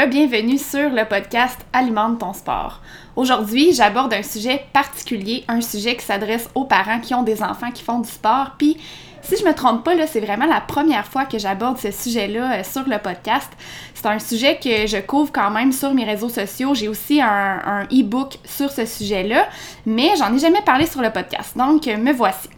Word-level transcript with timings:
Re-bienvenue 0.00 0.56
sur 0.56 0.88
le 0.88 1.04
podcast 1.04 1.58
Alimente 1.74 2.20
ton 2.20 2.32
sport. 2.32 2.80
Aujourd'hui, 3.16 3.74
j'aborde 3.74 4.14
un 4.14 4.22
sujet 4.22 4.64
particulier, 4.72 5.44
un 5.46 5.60
sujet 5.60 5.94
qui 5.94 6.06
s'adresse 6.06 6.48
aux 6.54 6.64
parents 6.64 7.00
qui 7.00 7.12
ont 7.12 7.22
des 7.22 7.42
enfants 7.42 7.70
qui 7.70 7.82
font 7.82 7.98
du 7.98 8.08
sport. 8.08 8.52
Puis, 8.56 8.78
si 9.20 9.36
je 9.36 9.44
me 9.44 9.52
trompe 9.52 9.84
pas, 9.84 9.94
là, 9.94 10.06
c'est 10.06 10.20
vraiment 10.20 10.46
la 10.46 10.62
première 10.62 11.04
fois 11.04 11.26
que 11.26 11.38
j'aborde 11.38 11.76
ce 11.76 11.90
sujet-là 11.90 12.60
euh, 12.60 12.64
sur 12.64 12.88
le 12.88 12.96
podcast. 12.98 13.52
C'est 13.92 14.06
un 14.06 14.18
sujet 14.18 14.56
que 14.56 14.86
je 14.86 14.96
couvre 15.02 15.32
quand 15.32 15.50
même 15.50 15.70
sur 15.70 15.92
mes 15.92 16.04
réseaux 16.04 16.30
sociaux. 16.30 16.74
J'ai 16.74 16.88
aussi 16.88 17.20
un, 17.20 17.60
un 17.62 17.82
e-book 17.92 18.38
sur 18.46 18.70
ce 18.70 18.86
sujet-là, 18.86 19.48
mais 19.84 20.12
j'en 20.16 20.34
ai 20.34 20.38
jamais 20.38 20.62
parlé 20.62 20.86
sur 20.86 21.02
le 21.02 21.10
podcast. 21.10 21.58
Donc, 21.58 21.84
me 21.84 22.12
voici. 22.12 22.48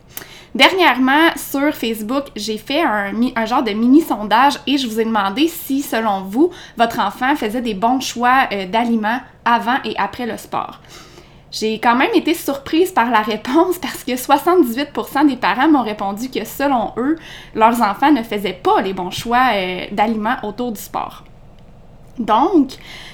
Dernièrement, 0.54 1.30
sur 1.36 1.72
Facebook, 1.72 2.24
j'ai 2.36 2.58
fait 2.58 2.82
un, 2.82 3.46
genre 3.46 3.62
de 3.62 3.70
mini-sondage 3.70 4.58
et 4.66 4.76
je 4.76 4.86
vous 4.86 5.00
ai 5.00 5.04
demandé 5.04 5.48
si, 5.48 5.80
selon 5.80 6.22
vous, 6.22 6.50
votre 6.76 7.00
enfant 7.00 7.34
faisait 7.36 7.62
des 7.62 7.72
bons 7.72 8.00
choix 8.00 8.48
euh, 8.52 8.66
d'aliments 8.66 9.20
avant 9.46 9.78
et 9.84 9.94
après 9.96 10.26
le 10.26 10.36
sport. 10.36 10.80
J'ai 11.50 11.78
quand 11.78 11.96
même 11.96 12.14
été 12.14 12.34
surprise 12.34 12.92
par 12.92 13.10
la 13.10 13.20
réponse 13.20 13.78
parce 13.78 14.04
que 14.04 14.12
78% 14.12 15.26
des 15.26 15.36
parents 15.36 15.68
m'ont 15.68 15.82
répondu 15.82 16.28
que, 16.28 16.44
selon 16.44 16.92
eux, 16.98 17.18
leurs 17.54 17.80
enfants 17.80 18.12
ne 18.12 18.22
faisaient 18.22 18.58
pas 18.62 18.82
les 18.82 18.92
bons 18.92 19.10
choix 19.10 19.52
euh, 19.54 19.86
d'aliments 19.90 20.36
autour 20.42 20.72
du 20.72 20.80
sport. 20.80 21.24
Donc, 22.18 22.72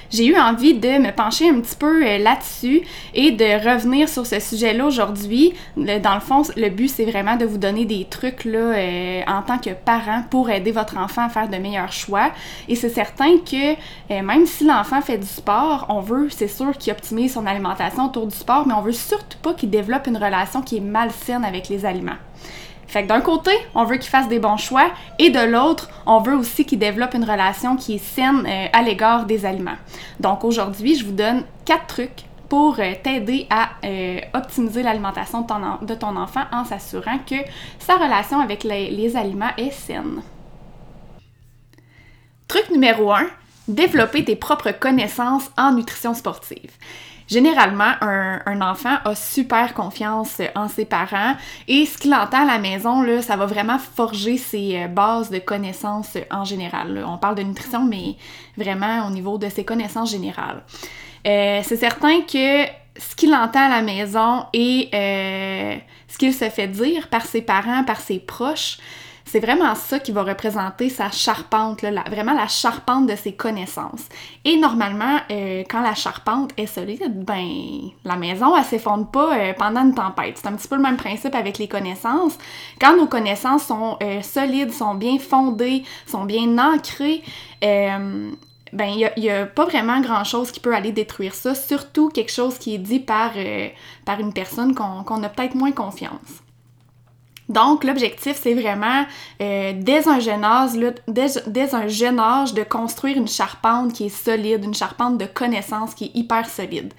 j'ai 0.09 0.25
eu 0.25 0.37
envie 0.37 0.73
de 0.73 0.97
me 0.97 1.11
pencher 1.11 1.49
un 1.49 1.59
petit 1.59 1.75
peu 1.75 2.05
euh, 2.05 2.17
là-dessus 2.17 2.81
et 3.13 3.31
de 3.31 3.69
revenir 3.69 4.09
sur 4.09 4.25
ce 4.25 4.39
sujet-là 4.39 4.85
aujourd'hui. 4.85 5.53
Dans 5.77 6.15
le 6.15 6.19
fond, 6.19 6.41
le 6.55 6.69
but, 6.69 6.87
c'est 6.87 7.05
vraiment 7.05 7.35
de 7.35 7.45
vous 7.45 7.57
donner 7.57 7.85
des 7.85 8.05
trucs 8.05 8.45
là, 8.45 8.59
euh, 8.59 9.21
en 9.27 9.41
tant 9.41 9.57
que 9.57 9.69
parent 9.71 10.23
pour 10.29 10.49
aider 10.49 10.71
votre 10.71 10.97
enfant 10.97 11.25
à 11.25 11.29
faire 11.29 11.47
de 11.47 11.57
meilleurs 11.57 11.91
choix. 11.91 12.31
Et 12.67 12.75
c'est 12.75 12.89
certain 12.89 13.37
que 13.37 13.73
euh, 13.73 14.21
même 14.21 14.45
si 14.45 14.65
l'enfant 14.65 15.01
fait 15.01 15.17
du 15.17 15.27
sport, 15.27 15.85
on 15.89 16.01
veut, 16.01 16.29
c'est 16.29 16.47
sûr, 16.47 16.77
qu'il 16.77 16.91
optimise 16.91 17.33
son 17.33 17.45
alimentation 17.45 18.05
autour 18.05 18.27
du 18.27 18.35
sport, 18.35 18.65
mais 18.67 18.73
on 18.73 18.81
veut 18.81 18.91
surtout 18.91 19.37
pas 19.41 19.53
qu'il 19.53 19.69
développe 19.69 20.07
une 20.07 20.17
relation 20.17 20.61
qui 20.61 20.77
est 20.77 20.81
malsaine 20.81 21.45
avec 21.45 21.69
les 21.69 21.85
aliments. 21.85 22.17
Fait 22.89 23.03
que 23.03 23.07
d'un 23.07 23.21
côté, 23.21 23.51
on 23.75 23.83
veut 23.83 23.97
qu'il 23.97 24.09
fasse 24.09 24.27
des 24.27 24.39
bons 24.39 24.57
choix 24.57 24.89
et 25.19 25.29
de 25.29 25.39
l'autre, 25.39 25.89
on 26.07 26.21
veut 26.21 26.35
aussi 26.35 26.65
qu'il 26.65 26.79
développe 26.79 27.13
une 27.13 27.23
relation 27.23 27.75
qui 27.75 27.95
est 27.95 28.03
saine 28.03 28.43
euh, 28.47 28.65
à 28.73 28.81
l'égard 28.81 29.27
des 29.27 29.45
aliments. 29.45 29.77
Donc 30.19 30.43
aujourd'hui, 30.43 30.95
je 30.95 31.05
vous 31.05 31.11
donne 31.11 31.43
quatre 31.65 31.85
trucs 31.85 32.23
pour 32.49 32.79
euh, 32.79 32.93
t'aider 33.03 33.45
à 33.51 33.69
euh, 33.85 34.19
optimiser 34.33 34.81
l'alimentation 34.81 35.45
de, 35.83 35.93
ton 35.93 36.15
enfant 36.15 36.45
en 36.51 36.65
s'assurant 36.65 37.19
que 37.19 37.35
sa 37.77 37.97
relation 37.97 38.39
avec 38.39 38.63
les, 38.63 38.89
les 38.89 39.15
aliments 39.15 39.51
est 39.55 39.69
saine. 39.69 40.23
Truc 42.47 42.71
numéro 42.71 43.11
1, 43.11 43.27
développer 43.67 44.25
tes 44.25 44.35
propres 44.35 44.71
connaissances 44.71 45.51
en 45.59 45.73
nutrition 45.73 46.15
sportive. 46.15 46.71
Généralement, 47.29 47.91
un, 48.01 48.61
enfant 48.61 48.97
a 49.05 49.13
super 49.13 49.73
confiance 49.75 50.41
en 50.55 50.67
ses 50.67 50.85
parents 50.85 51.35
et 51.67 51.85
ce 51.85 51.97
qu'il 51.97 52.13
entend 52.13 52.41
à 52.41 52.45
la 52.45 52.57
maison, 52.57 53.01
là, 53.01 53.21
ça 53.21 53.35
va 53.35 53.45
vraiment 53.45 53.77
forger 53.77 54.37
ses 54.37 54.87
bases 54.87 55.29
de 55.29 55.37
connaissances 55.37 56.17
en 56.31 56.43
général. 56.43 57.05
On 57.07 57.17
parle 57.17 57.35
de 57.35 57.43
nutrition, 57.43 57.85
mais 57.85 58.15
vraiment 58.57 59.07
au 59.07 59.11
niveau 59.11 59.37
de 59.37 59.47
ses 59.47 59.63
connaissances 59.63 60.11
générales. 60.11 60.63
Euh, 61.27 61.61
c'est 61.63 61.77
certain 61.77 62.21
que 62.21 62.65
ce 62.97 63.15
qu'il 63.15 63.33
entend 63.33 63.65
à 63.65 63.69
la 63.69 63.81
maison 63.81 64.45
et 64.53 64.89
euh, 64.93 65.75
ce 66.07 66.17
qu'il 66.17 66.33
se 66.33 66.49
fait 66.49 66.67
dire 66.67 67.07
par 67.09 67.25
ses 67.25 67.41
parents, 67.41 67.83
par 67.83 68.01
ses 68.01 68.19
proches, 68.19 68.77
c'est 69.31 69.39
vraiment 69.39 69.75
ça 69.75 69.99
qui 69.99 70.11
va 70.11 70.23
représenter 70.23 70.89
sa 70.89 71.11
charpente, 71.11 71.83
la, 71.83 72.01
vraiment 72.09 72.33
la 72.33 72.47
charpente 72.47 73.05
de 73.05 73.15
ses 73.15 73.33
connaissances. 73.33 74.09
Et 74.43 74.57
normalement, 74.57 75.19
euh, 75.29 75.63
quand 75.69 75.81
la 75.81 75.93
charpente 75.93 76.51
est 76.57 76.65
solide, 76.65 77.23
ben 77.23 77.47
la 78.05 78.15
maison, 78.15 78.57
elle 78.57 78.63
s'effondre 78.63 79.05
pas 79.05 79.37
euh, 79.37 79.53
pendant 79.53 79.81
une 79.81 79.93
tempête. 79.93 80.39
C'est 80.39 80.47
un 80.47 80.53
petit 80.53 80.67
peu 80.67 80.77
le 80.77 80.81
même 80.81 80.97
principe 80.97 81.35
avec 81.35 81.59
les 81.59 81.67
connaissances. 81.67 82.39
Quand 82.81 82.97
nos 82.97 83.05
connaissances 83.05 83.65
sont 83.65 83.97
euh, 84.01 84.23
solides, 84.23 84.73
sont 84.73 84.95
bien 84.95 85.19
fondées, 85.19 85.83
sont 86.07 86.25
bien 86.25 86.57
ancrées, 86.57 87.21
ben 87.61 88.85
il 88.85 89.11
n'y 89.17 89.29
a, 89.29 89.45
pas 89.45 89.65
vraiment 89.65 89.99
grand-chose 90.01 90.51
qui 90.51 90.59
peut 90.59 90.73
aller 90.73 90.91
détruire 90.91 91.35
ça, 91.35 91.53
surtout 91.53 92.09
quelque 92.09 92.31
chose 92.31 92.57
qui 92.57 92.73
est 92.73 92.79
dit 92.79 92.99
par, 92.99 93.31
par 94.05 94.19
une 94.19 94.33
personne 94.33 94.73
qu'on 94.73 95.03
qu 95.03 95.23
a 95.23 95.29
peut-être 95.29 95.55
moins 95.55 95.71
confiance. 95.71 96.41
Donc, 97.49 97.83
l'objectif, 97.83 98.39
c'est 98.41 98.53
vraiment, 98.53 99.05
euh, 99.41 99.73
dès, 99.75 100.07
un 100.07 100.19
jeune 100.19 100.43
âge, 100.43 100.71
dès, 101.07 101.75
un 101.75 101.87
jeune 101.87 102.19
âge, 102.19 102.53
de 102.53 102.63
construire 102.63 103.17
une 103.17 103.27
charpente 103.27 103.93
qui 103.93 104.05
est 104.05 104.09
solide, 104.09 104.63
une 104.63 104.75
charpente 104.75 105.17
de 105.17 105.25
connaissances 105.25 105.95
qui 105.95 106.05
est 106.05 106.11
hyper 106.15 106.47
solide. 106.47 106.93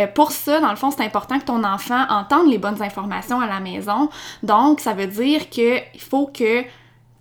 Euh, 0.00 0.06
pour 0.06 0.32
ça, 0.32 0.60
dans 0.60 0.70
le 0.70 0.76
fond, 0.76 0.90
c'est 0.90 1.04
important 1.04 1.38
que 1.38 1.44
ton 1.44 1.62
enfant 1.62 2.06
entende 2.08 2.48
les 2.48 2.56
bonnes 2.56 2.82
informations 2.82 3.40
à 3.40 3.46
la 3.46 3.60
maison. 3.60 4.08
Donc, 4.42 4.80
ça 4.80 4.94
veut 4.94 5.06
dire 5.06 5.50
qu'il 5.50 5.82
faut 5.98 6.26
que 6.26 6.64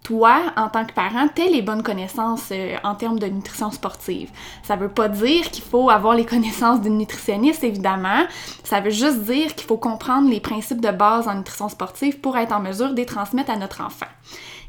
toi, 0.04 0.42
en 0.58 0.70
tant 0.70 0.86
que 0.86 0.94
parent, 0.94 1.28
t'aies 1.28 1.50
les 1.50 1.62
bonnes 1.62 1.84
connaissances 1.84 2.50
euh, 2.52 2.76
en 2.84 2.96
termes 2.96 3.20
de 3.20 3.28
nutrition 3.28 3.70
sportive. 3.70 4.32
Ça 4.64 4.76
veut 4.76 4.90
pas 4.90 5.08
dire 5.08 5.50
qu'il 5.52 5.64
faut 5.64 5.90
avoir 5.90 6.16
les 6.16 6.26
connaissances 6.34 6.82
d'une 6.82 6.98
nutritionniste, 6.98 7.64
évidemment. 7.64 8.26
Ça 8.64 8.82
veut 8.82 8.90
juste 8.90 9.20
dire 9.24 9.54
qu'il 9.56 9.68
faut 9.68 9.78
comprendre 9.78 10.30
les 10.30 10.40
principes 10.40 10.82
de 10.82 10.92
base 10.92 11.28
en 11.28 11.36
nutrition 11.36 11.70
sportive 11.70 12.20
pour 12.20 12.38
être 12.38 12.52
en 12.52 12.60
mesure 12.60 12.92
de 12.92 12.96
les 12.96 13.06
transmettre 13.06 13.52
à 13.52 13.58
notre 13.58 13.82
enfant. 13.82 14.08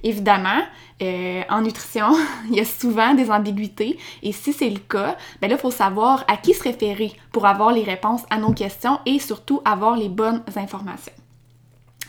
Évidemment, 0.04 0.60
euh, 1.00 1.42
en 1.48 1.62
nutrition, 1.62 2.12
il 2.50 2.56
y 2.56 2.60
a 2.60 2.64
souvent 2.64 3.14
des 3.14 3.30
ambiguïtés 3.30 3.98
et 4.22 4.32
si 4.32 4.52
c'est 4.52 4.70
le 4.70 4.80
cas, 4.80 5.16
ben 5.40 5.48
là, 5.48 5.56
il 5.56 5.60
faut 5.60 5.70
savoir 5.70 6.24
à 6.28 6.36
qui 6.36 6.52
se 6.52 6.62
référer 6.62 7.12
pour 7.32 7.46
avoir 7.46 7.72
les 7.72 7.84
réponses 7.84 8.22
à 8.28 8.38
nos 8.38 8.52
questions 8.52 9.00
et 9.06 9.18
surtout 9.18 9.62
avoir 9.64 9.96
les 9.96 10.08
bonnes 10.08 10.42
informations. 10.56 11.12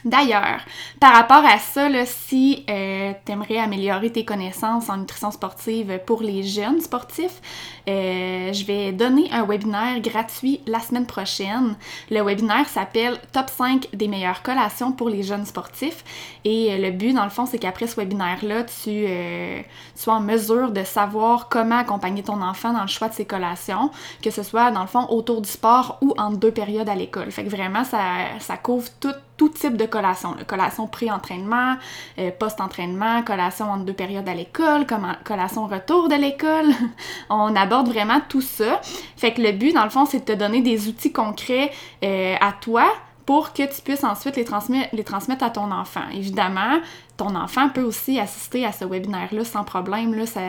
D'ailleurs, 0.05 0.59
par 0.99 1.13
rapport 1.13 1.45
à 1.45 1.59
ça, 1.59 1.87
là, 1.87 2.05
si 2.05 2.65
euh, 2.69 3.13
tu 3.25 3.31
aimerais 3.31 3.57
améliorer 3.57 4.11
tes 4.11 4.25
connaissances 4.25 4.89
en 4.89 4.97
nutrition 4.97 5.31
sportive 5.31 5.99
pour 6.05 6.21
les 6.21 6.43
jeunes 6.43 6.81
sportifs, 6.81 7.41
euh, 7.87 8.53
je 8.53 8.65
vais 8.65 8.91
donner 8.91 9.29
un 9.31 9.45
webinaire 9.45 9.99
gratuit 9.99 10.61
la 10.67 10.79
semaine 10.79 11.05
prochaine. 11.05 11.75
Le 12.09 12.21
webinaire 12.21 12.67
s'appelle 12.69 13.19
Top 13.31 13.49
5 13.49 13.89
des 13.93 14.07
meilleures 14.07 14.41
collations 14.41 14.91
pour 14.91 15.09
les 15.09 15.23
jeunes 15.23 15.45
sportifs. 15.45 16.03
Et 16.45 16.73
euh, 16.73 16.77
le 16.77 16.91
but, 16.91 17.13
dans 17.13 17.23
le 17.23 17.29
fond, 17.29 17.45
c'est 17.45 17.57
qu'après 17.57 17.87
ce 17.87 17.95
webinaire-là, 17.95 18.63
tu, 18.63 18.89
euh, 19.07 19.61
tu 19.95 20.01
sois 20.01 20.15
en 20.15 20.21
mesure 20.21 20.71
de 20.71 20.83
savoir 20.83 21.49
comment 21.49 21.77
accompagner 21.77 22.23
ton 22.23 22.41
enfant 22.41 22.73
dans 22.73 22.81
le 22.81 22.87
choix 22.87 23.09
de 23.09 23.13
ses 23.13 23.25
collations, 23.25 23.91
que 24.21 24.31
ce 24.31 24.43
soit, 24.43 24.71
dans 24.71 24.81
le 24.81 24.87
fond, 24.87 25.05
autour 25.09 25.41
du 25.41 25.49
sport 25.49 25.97
ou 26.01 26.13
en 26.17 26.31
deux 26.31 26.51
périodes 26.51 26.89
à 26.89 26.95
l'école. 26.95 27.31
Fait 27.31 27.43
que 27.43 27.49
vraiment, 27.49 27.83
ça, 27.83 27.99
ça 28.39 28.57
couvre 28.57 28.87
tout 28.99 29.13
tout 29.37 29.49
type 29.49 29.77
de 29.77 29.85
collation. 29.85 30.35
Collation 30.47 30.87
pré-entraînement, 30.87 31.75
euh, 32.19 32.31
post-entraînement, 32.37 33.23
collation 33.23 33.71
entre 33.71 33.85
deux 33.85 33.93
périodes 33.93 34.27
à 34.27 34.33
l'école, 34.33 34.85
collation 35.23 35.67
retour 35.67 36.09
de 36.09 36.15
l'école. 36.15 36.71
On 37.29 37.55
aborde 37.55 37.87
vraiment 37.87 38.21
tout 38.27 38.41
ça. 38.41 38.81
Fait 39.17 39.33
que 39.33 39.41
le 39.41 39.51
but, 39.51 39.73
dans 39.73 39.83
le 39.83 39.89
fond, 39.89 40.05
c'est 40.05 40.19
de 40.19 40.33
te 40.33 40.37
donner 40.37 40.61
des 40.61 40.87
outils 40.87 41.11
concrets 41.11 41.71
euh, 42.03 42.35
à 42.39 42.51
toi 42.53 42.85
pour 43.25 43.53
que 43.53 43.63
tu 43.63 43.81
puisses 43.81 44.03
ensuite 44.03 44.35
les, 44.35 44.43
transmettre, 44.43 44.93
les 44.93 45.03
transmettre 45.03 45.43
à 45.43 45.49
ton 45.49 45.71
enfant. 45.71 46.03
Évidemment, 46.13 46.79
ton 47.15 47.35
enfant 47.35 47.69
peut 47.69 47.83
aussi 47.83 48.19
assister 48.19 48.65
à 48.65 48.71
ce 48.71 48.85
webinaire-là 48.85 49.45
sans 49.45 49.63
problème. 49.63 50.13
Là, 50.13 50.25
ça, 50.25 50.41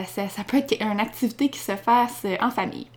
peut 0.46 0.56
être 0.56 0.74
une 0.80 1.00
activité 1.00 1.48
qui 1.48 1.60
se 1.60 1.76
fasse 1.76 2.26
en 2.40 2.50
famille. 2.50 2.88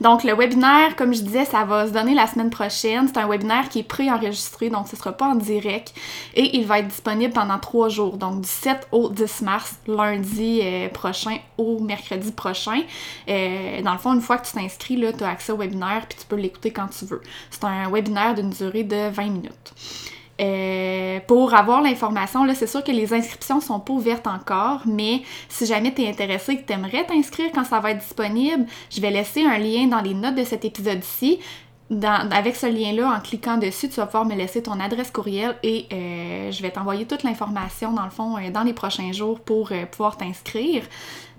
Donc, 0.00 0.24
le 0.24 0.34
webinaire, 0.34 0.96
comme 0.96 1.14
je 1.14 1.22
disais, 1.22 1.44
ça 1.44 1.64
va 1.64 1.86
se 1.86 1.92
donner 1.92 2.14
la 2.14 2.26
semaine 2.26 2.50
prochaine. 2.50 3.08
C'est 3.08 3.18
un 3.18 3.28
webinaire 3.28 3.68
qui 3.68 3.80
est 3.80 3.88
pré-enregistré, 3.88 4.70
donc 4.70 4.88
ce 4.88 4.96
ne 4.96 4.98
sera 4.98 5.12
pas 5.12 5.26
en 5.26 5.34
direct. 5.34 5.94
Et 6.34 6.56
il 6.56 6.66
va 6.66 6.80
être 6.80 6.88
disponible 6.88 7.32
pendant 7.32 7.58
trois 7.58 7.88
jours, 7.88 8.16
donc 8.16 8.42
du 8.42 8.48
7 8.48 8.88
au 8.92 9.08
10 9.08 9.42
mars, 9.42 9.76
lundi 9.86 10.60
euh, 10.62 10.88
prochain 10.88 11.38
au 11.56 11.80
mercredi 11.80 12.32
prochain. 12.32 12.82
Euh, 13.28 13.82
dans 13.82 13.92
le 13.92 13.98
fond, 13.98 14.14
une 14.14 14.20
fois 14.20 14.38
que 14.38 14.46
tu 14.46 14.52
t'inscris, 14.52 14.98
tu 15.16 15.24
as 15.24 15.28
accès 15.28 15.52
au 15.52 15.56
webinaire 15.56 16.06
puis 16.08 16.18
tu 16.18 16.26
peux 16.26 16.36
l'écouter 16.36 16.70
quand 16.70 16.88
tu 16.88 17.04
veux. 17.04 17.20
C'est 17.50 17.64
un 17.64 17.90
webinaire 17.90 18.34
d'une 18.34 18.50
durée 18.50 18.84
de 18.84 19.08
20 19.10 19.22
minutes. 19.24 19.72
Euh, 20.40 21.18
pour 21.26 21.54
avoir 21.54 21.82
l'information, 21.82 22.44
là, 22.44 22.54
c'est 22.54 22.66
sûr 22.66 22.84
que 22.84 22.92
les 22.92 23.12
inscriptions 23.12 23.60
sont 23.60 23.80
pas 23.80 23.92
ouvertes 23.92 24.26
encore, 24.26 24.82
mais 24.86 25.22
si 25.48 25.66
jamais 25.66 25.92
tu 25.92 26.02
es 26.02 26.08
intéressé 26.08 26.52
et 26.52 26.56
que 26.58 26.66
tu 26.66 26.72
aimerais 26.72 27.04
t'inscrire 27.04 27.50
quand 27.52 27.64
ça 27.64 27.80
va 27.80 27.90
être 27.90 27.98
disponible, 27.98 28.66
je 28.90 29.00
vais 29.00 29.10
laisser 29.10 29.44
un 29.44 29.58
lien 29.58 29.86
dans 29.86 30.00
les 30.00 30.14
notes 30.14 30.36
de 30.36 30.44
cet 30.44 30.64
épisode-ci. 30.64 31.40
avec 32.30 32.54
ce 32.54 32.66
lien-là, 32.66 33.16
en 33.16 33.20
cliquant 33.20 33.56
dessus, 33.56 33.88
tu 33.88 33.96
vas 33.96 34.06
pouvoir 34.06 34.26
me 34.26 34.34
laisser 34.34 34.62
ton 34.62 34.78
adresse 34.78 35.10
courriel 35.10 35.56
et 35.62 35.86
euh, 35.92 36.52
je 36.52 36.62
vais 36.62 36.70
t'envoyer 36.70 37.06
toute 37.06 37.22
l'information, 37.22 37.92
dans 37.92 38.04
le 38.04 38.10
fond, 38.10 38.36
euh, 38.36 38.50
dans 38.50 38.62
les 38.62 38.74
prochains 38.74 39.10
jours 39.12 39.40
pour 39.40 39.72
pouvoir 39.90 40.18
t'inscrire. 40.18 40.82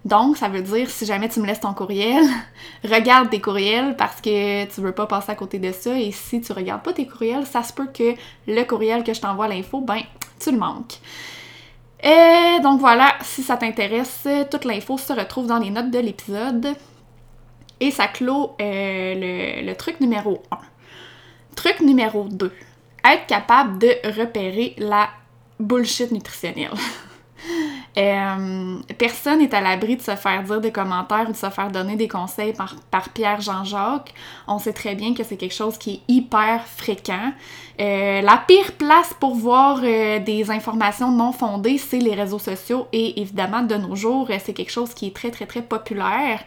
Donc, 0.05 0.37
ça 0.37 0.47
veut 0.47 0.61
dire, 0.61 0.89
si 0.89 1.05
jamais 1.05 1.27
tu 1.27 1.39
me 1.39 1.45
laisses 1.45 1.59
ton 1.59 1.73
courriel, 1.73 2.23
regarde 2.83 3.29
tes 3.29 3.41
courriels 3.41 3.95
parce 3.97 4.21
que 4.21 4.65
tu 4.65 4.81
veux 4.81 4.93
pas 4.93 5.07
passer 5.07 5.31
à 5.31 5.35
côté 5.35 5.59
de 5.59 5.71
ça. 5.71 5.99
Et 5.99 6.11
si 6.11 6.41
tu 6.41 6.53
regardes 6.53 6.83
pas 6.83 6.93
tes 6.93 7.05
courriels, 7.05 7.45
ça 7.45 7.63
se 7.63 7.73
peut 7.73 7.87
que 7.93 8.15
le 8.47 8.63
courriel 8.63 9.03
que 9.03 9.13
je 9.13 9.19
t'envoie 9.19 9.47
l'info, 9.47 9.81
ben, 9.81 10.01
tu 10.39 10.51
le 10.51 10.57
manques. 10.57 10.99
Et 12.01 12.59
donc 12.63 12.79
voilà, 12.79 13.13
si 13.21 13.43
ça 13.43 13.57
t'intéresse, 13.57 14.25
toute 14.49 14.63
l'info 14.63 14.97
se 14.97 15.11
retrouve 15.11 15.47
dans 15.47 15.59
les 15.59 15.69
notes 15.69 15.91
de 15.91 15.99
l'épisode. 15.99 16.75
Et 17.81 17.91
ça 17.91 18.07
clôt 18.07 18.55
euh, 18.61 19.15
le, 19.15 19.65
le 19.65 19.75
truc 19.75 19.99
numéro 19.99 20.41
1. 20.51 20.57
Truc 21.55 21.81
numéro 21.81 22.25
2. 22.29 22.53
Être 23.05 23.25
capable 23.27 23.79
de 23.79 23.95
repérer 24.17 24.75
la 24.77 25.09
bullshit 25.59 26.11
nutritionnelle. 26.11 26.71
Euh, 27.97 28.77
personne 28.97 29.39
n'est 29.39 29.53
à 29.53 29.61
l'abri 29.61 29.95
de 29.95 30.01
se 30.01 30.15
faire 30.15 30.43
dire 30.43 30.61
des 30.61 30.71
commentaires 30.71 31.25
ou 31.27 31.31
de 31.31 31.37
se 31.37 31.49
faire 31.49 31.71
donner 31.71 31.95
des 31.95 32.07
conseils 32.07 32.53
par, 32.53 33.09
Pierre 33.13 33.41
Jean-Jacques. 33.41 34.13
On 34.47 34.59
sait 34.59 34.73
très 34.73 34.95
bien 34.95 35.13
que 35.13 35.23
c'est 35.23 35.37
quelque 35.37 35.53
chose 35.53 35.77
qui 35.77 35.95
est 35.95 36.13
hyper 36.13 36.65
fréquent. 36.65 37.33
Euh, 37.79 38.21
la 38.21 38.43
pire 38.45 38.73
place 38.73 39.13
pour 39.19 39.35
voir 39.35 39.79
euh, 39.83 40.19
des 40.19 40.51
informations 40.51 41.11
non 41.11 41.31
fondées, 41.31 41.77
c'est 41.77 41.99
les 41.99 42.13
réseaux 42.13 42.39
sociaux 42.39 42.87
et 42.91 43.21
évidemment 43.21 43.61
de 43.61 43.75
nos 43.75 43.95
jours, 43.95 44.29
c'est 44.43 44.53
quelque 44.53 44.71
chose 44.71 44.93
qui 44.93 45.07
est 45.07 45.15
très 45.15 45.31
très 45.31 45.45
très 45.45 45.61
populaire. 45.61 46.43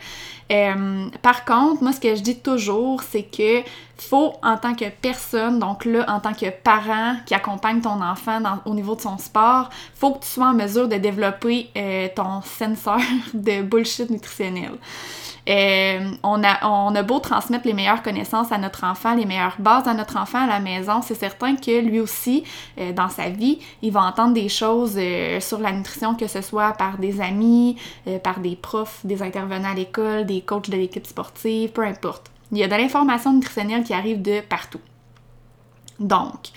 Euh, 0.52 1.08
par 1.22 1.44
contre, 1.44 1.82
moi, 1.82 1.92
ce 1.92 2.00
que 2.00 2.14
je 2.14 2.20
dis 2.20 2.38
toujours, 2.38 3.02
c'est 3.02 3.22
que 3.22 3.62
faut, 3.96 4.34
en 4.42 4.56
tant 4.56 4.74
que 4.74 4.84
personne, 4.90 5.58
donc 5.58 5.84
là, 5.84 6.04
en 6.08 6.20
tant 6.20 6.34
que 6.34 6.50
parent 6.50 7.16
qui 7.24 7.34
accompagne 7.34 7.80
ton 7.80 8.02
enfant 8.02 8.40
au 8.66 8.74
niveau 8.74 8.94
de 8.94 9.00
son 9.00 9.16
sport, 9.16 9.70
faut 9.94 10.12
que 10.12 10.24
tu 10.24 10.28
sois 10.28 10.48
en 10.48 10.54
mesure 10.54 10.88
de 10.88 10.96
développer 10.96 11.70
euh, 11.76 12.08
ton 12.14 12.42
senseur 12.42 12.98
de 13.34 13.62
bullshit 13.62 14.10
nutritionnel. 14.10 14.72
Euh, 15.48 16.10
on, 16.22 16.42
a, 16.44 17.02
beau 17.02 17.18
transmettre 17.18 17.66
les 17.66 17.72
meilleures 17.72 18.02
connaissances 18.02 18.52
à 18.52 18.58
notre 18.58 18.84
enfant, 18.84 19.14
les 19.14 19.26
meilleures 19.26 19.56
bases 19.58 19.88
à 19.88 19.94
notre 19.94 20.16
enfant 20.16 20.38
à 20.38 20.46
la 20.46 20.60
maison, 20.60 21.02
c'est 21.02 21.16
certain 21.16 21.56
que 21.56 21.80
lui 21.80 21.98
aussi, 21.98 22.44
euh, 22.78 22.92
dans 22.92 23.08
sa 23.08 23.28
vie, 23.28 23.58
il 23.82 23.90
va 23.90 24.02
entendre 24.02 24.34
des 24.34 24.48
choses 24.48 24.94
euh, 24.96 25.40
sur 25.40 25.58
la 25.58 25.72
nutrition, 25.72 26.14
que 26.14 26.28
ce 26.28 26.42
soit 26.42 26.72
par 26.72 26.98
des 26.98 27.20
amis, 27.20 27.76
par 28.22 28.38
des 28.38 28.56
profs, 28.56 29.04
des 29.04 29.22
intervenants 29.22 29.72
à 29.72 29.74
l'école, 29.74 30.26
des 30.26 30.42
coachs 30.42 30.70
de 30.70 30.76
l'équipe 30.76 31.06
sportive, 31.06 31.70
peu 31.70 31.84
importe. 31.84 32.30
Il 32.52 32.58
y 32.58 32.64
a 32.64 32.68
de 32.68 32.74
l'information 32.74 33.32
nutritionnelle 33.32 33.82
qui 33.82 33.94
arrive 33.94 34.22
de 34.22 34.40
partout. 34.40 34.80
Donc, 35.98 36.50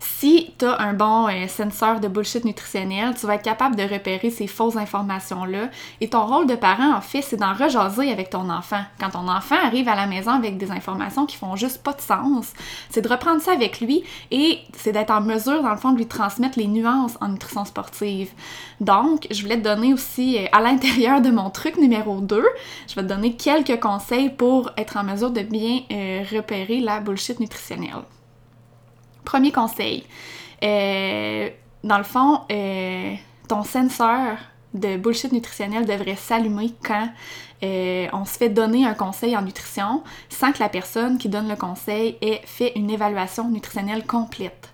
si 0.00 0.52
tu 0.58 0.64
as 0.64 0.80
un 0.80 0.92
bon 0.92 1.28
euh, 1.28 1.46
senseur 1.48 2.00
de 2.00 2.08
bullshit 2.08 2.44
nutritionnel, 2.44 3.14
tu 3.18 3.26
vas 3.26 3.34
être 3.34 3.42
capable 3.42 3.76
de 3.76 3.82
repérer 3.82 4.30
ces 4.30 4.46
fausses 4.46 4.76
informations-là. 4.76 5.70
Et 6.00 6.08
ton 6.08 6.26
rôle 6.26 6.46
de 6.46 6.54
parent, 6.54 6.94
en 6.94 7.00
fait, 7.00 7.22
c'est 7.22 7.36
d'en 7.36 7.52
rejaser 7.52 8.12
avec 8.12 8.30
ton 8.30 8.48
enfant. 8.50 8.82
Quand 9.00 9.10
ton 9.10 9.28
enfant 9.28 9.56
arrive 9.62 9.88
à 9.88 9.96
la 9.96 10.06
maison 10.06 10.30
avec 10.32 10.56
des 10.56 10.70
informations 10.70 11.26
qui 11.26 11.36
font 11.36 11.56
juste 11.56 11.82
pas 11.82 11.92
de 11.92 12.00
sens, 12.00 12.52
c'est 12.90 13.00
de 13.00 13.08
reprendre 13.08 13.40
ça 13.40 13.52
avec 13.52 13.80
lui 13.80 14.04
et 14.30 14.60
c'est 14.76 14.92
d'être 14.92 15.10
en 15.10 15.20
mesure, 15.20 15.62
dans 15.62 15.70
le 15.70 15.76
fond, 15.76 15.92
de 15.92 15.98
lui 15.98 16.06
transmettre 16.06 16.58
les 16.58 16.68
nuances 16.68 17.16
en 17.20 17.28
nutrition 17.28 17.64
sportive. 17.64 18.30
Donc, 18.80 19.26
je 19.30 19.42
voulais 19.42 19.58
te 19.58 19.64
donner 19.64 19.94
aussi, 19.94 20.38
euh, 20.38 20.46
à 20.52 20.60
l'intérieur 20.60 21.20
de 21.20 21.30
mon 21.30 21.50
truc 21.50 21.76
numéro 21.76 22.20
2, 22.20 22.44
je 22.88 22.94
vais 22.94 23.02
te 23.02 23.08
donner 23.08 23.34
quelques 23.34 23.80
conseils 23.80 24.30
pour 24.30 24.70
être 24.76 24.96
en 24.96 25.04
mesure 25.04 25.30
de 25.30 25.42
bien 25.42 25.80
euh, 25.90 26.22
repérer 26.32 26.80
la 26.80 27.00
bullshit 27.00 27.40
nutritionnelle. 27.40 28.04
Premier 29.28 29.52
conseil. 29.52 30.04
Euh, 30.62 31.50
dans 31.84 31.98
le 31.98 32.04
fond, 32.04 32.40
euh, 32.50 33.14
ton 33.46 33.62
senseur 33.62 34.38
de 34.72 34.96
bullshit 34.96 35.32
nutritionnel 35.32 35.84
devrait 35.84 36.16
s'allumer 36.16 36.72
quand 36.82 37.10
euh, 37.62 38.06
on 38.14 38.24
se 38.24 38.38
fait 38.38 38.48
donner 38.48 38.86
un 38.86 38.94
conseil 38.94 39.36
en 39.36 39.42
nutrition 39.42 40.02
sans 40.30 40.52
que 40.52 40.60
la 40.60 40.70
personne 40.70 41.18
qui 41.18 41.28
donne 41.28 41.46
le 41.46 41.56
conseil 41.56 42.16
ait 42.22 42.40
fait 42.46 42.72
une 42.74 42.88
évaluation 42.88 43.50
nutritionnelle 43.50 44.06
complète. 44.06 44.70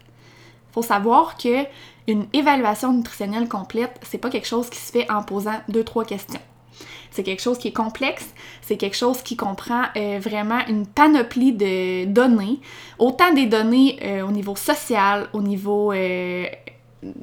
Faut 0.70 0.82
savoir 0.82 1.36
que 1.36 1.64
une 2.06 2.26
évaluation 2.32 2.92
nutritionnelle 2.92 3.48
complète, 3.48 3.98
c'est 4.02 4.18
pas 4.18 4.30
quelque 4.30 4.46
chose 4.46 4.70
qui 4.70 4.78
se 4.78 4.92
fait 4.92 5.10
en 5.10 5.24
posant 5.24 5.60
deux 5.68 5.82
trois 5.82 6.04
questions. 6.04 6.40
C'est 7.14 7.22
quelque 7.22 7.42
chose 7.42 7.58
qui 7.58 7.68
est 7.68 7.72
complexe, 7.72 8.34
c'est 8.60 8.76
quelque 8.76 8.96
chose 8.96 9.22
qui 9.22 9.36
comprend 9.36 9.84
euh, 9.96 10.18
vraiment 10.20 10.58
une 10.66 10.84
panoplie 10.84 11.52
de 11.52 12.06
données, 12.06 12.58
autant 12.98 13.32
des 13.32 13.46
données 13.46 14.00
euh, 14.02 14.26
au 14.26 14.32
niveau 14.32 14.56
social, 14.56 15.28
au 15.32 15.40
niveau, 15.40 15.92
euh, 15.92 16.44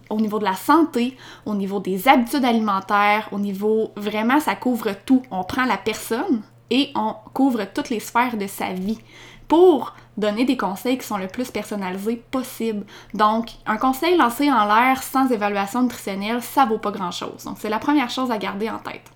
au 0.09 0.15
de 0.15 0.43
la 0.45 0.55
santé, 0.55 1.17
au 1.45 1.55
niveau 1.55 1.81
des 1.81 2.07
habitudes 2.07 2.45
alimentaires, 2.45 3.27
au 3.33 3.37
niveau 3.37 3.91
vraiment 3.97 4.39
ça 4.39 4.55
couvre 4.55 4.93
tout. 5.05 5.23
On 5.29 5.43
prend 5.43 5.65
la 5.65 5.75
personne 5.75 6.41
et 6.69 6.91
on 6.95 7.13
couvre 7.33 7.65
toutes 7.65 7.89
les 7.89 7.99
sphères 7.99 8.37
de 8.37 8.47
sa 8.47 8.71
vie 8.71 8.99
pour 9.49 9.93
donner 10.15 10.45
des 10.45 10.55
conseils 10.55 10.99
qui 10.99 11.05
sont 11.05 11.17
le 11.17 11.27
plus 11.27 11.51
personnalisés 11.51 12.23
possible. 12.31 12.85
Donc, 13.13 13.49
un 13.65 13.75
conseil 13.75 14.15
lancé 14.15 14.49
en 14.49 14.63
l'air 14.63 15.03
sans 15.03 15.29
évaluation 15.29 15.81
nutritionnelle, 15.81 16.41
ça 16.41 16.63
vaut 16.63 16.77
pas 16.77 16.91
grand-chose. 16.91 17.43
Donc, 17.43 17.57
c'est 17.59 17.67
la 17.67 17.79
première 17.79 18.09
chose 18.09 18.31
à 18.31 18.37
garder 18.37 18.69
en 18.69 18.77
tête. 18.77 19.11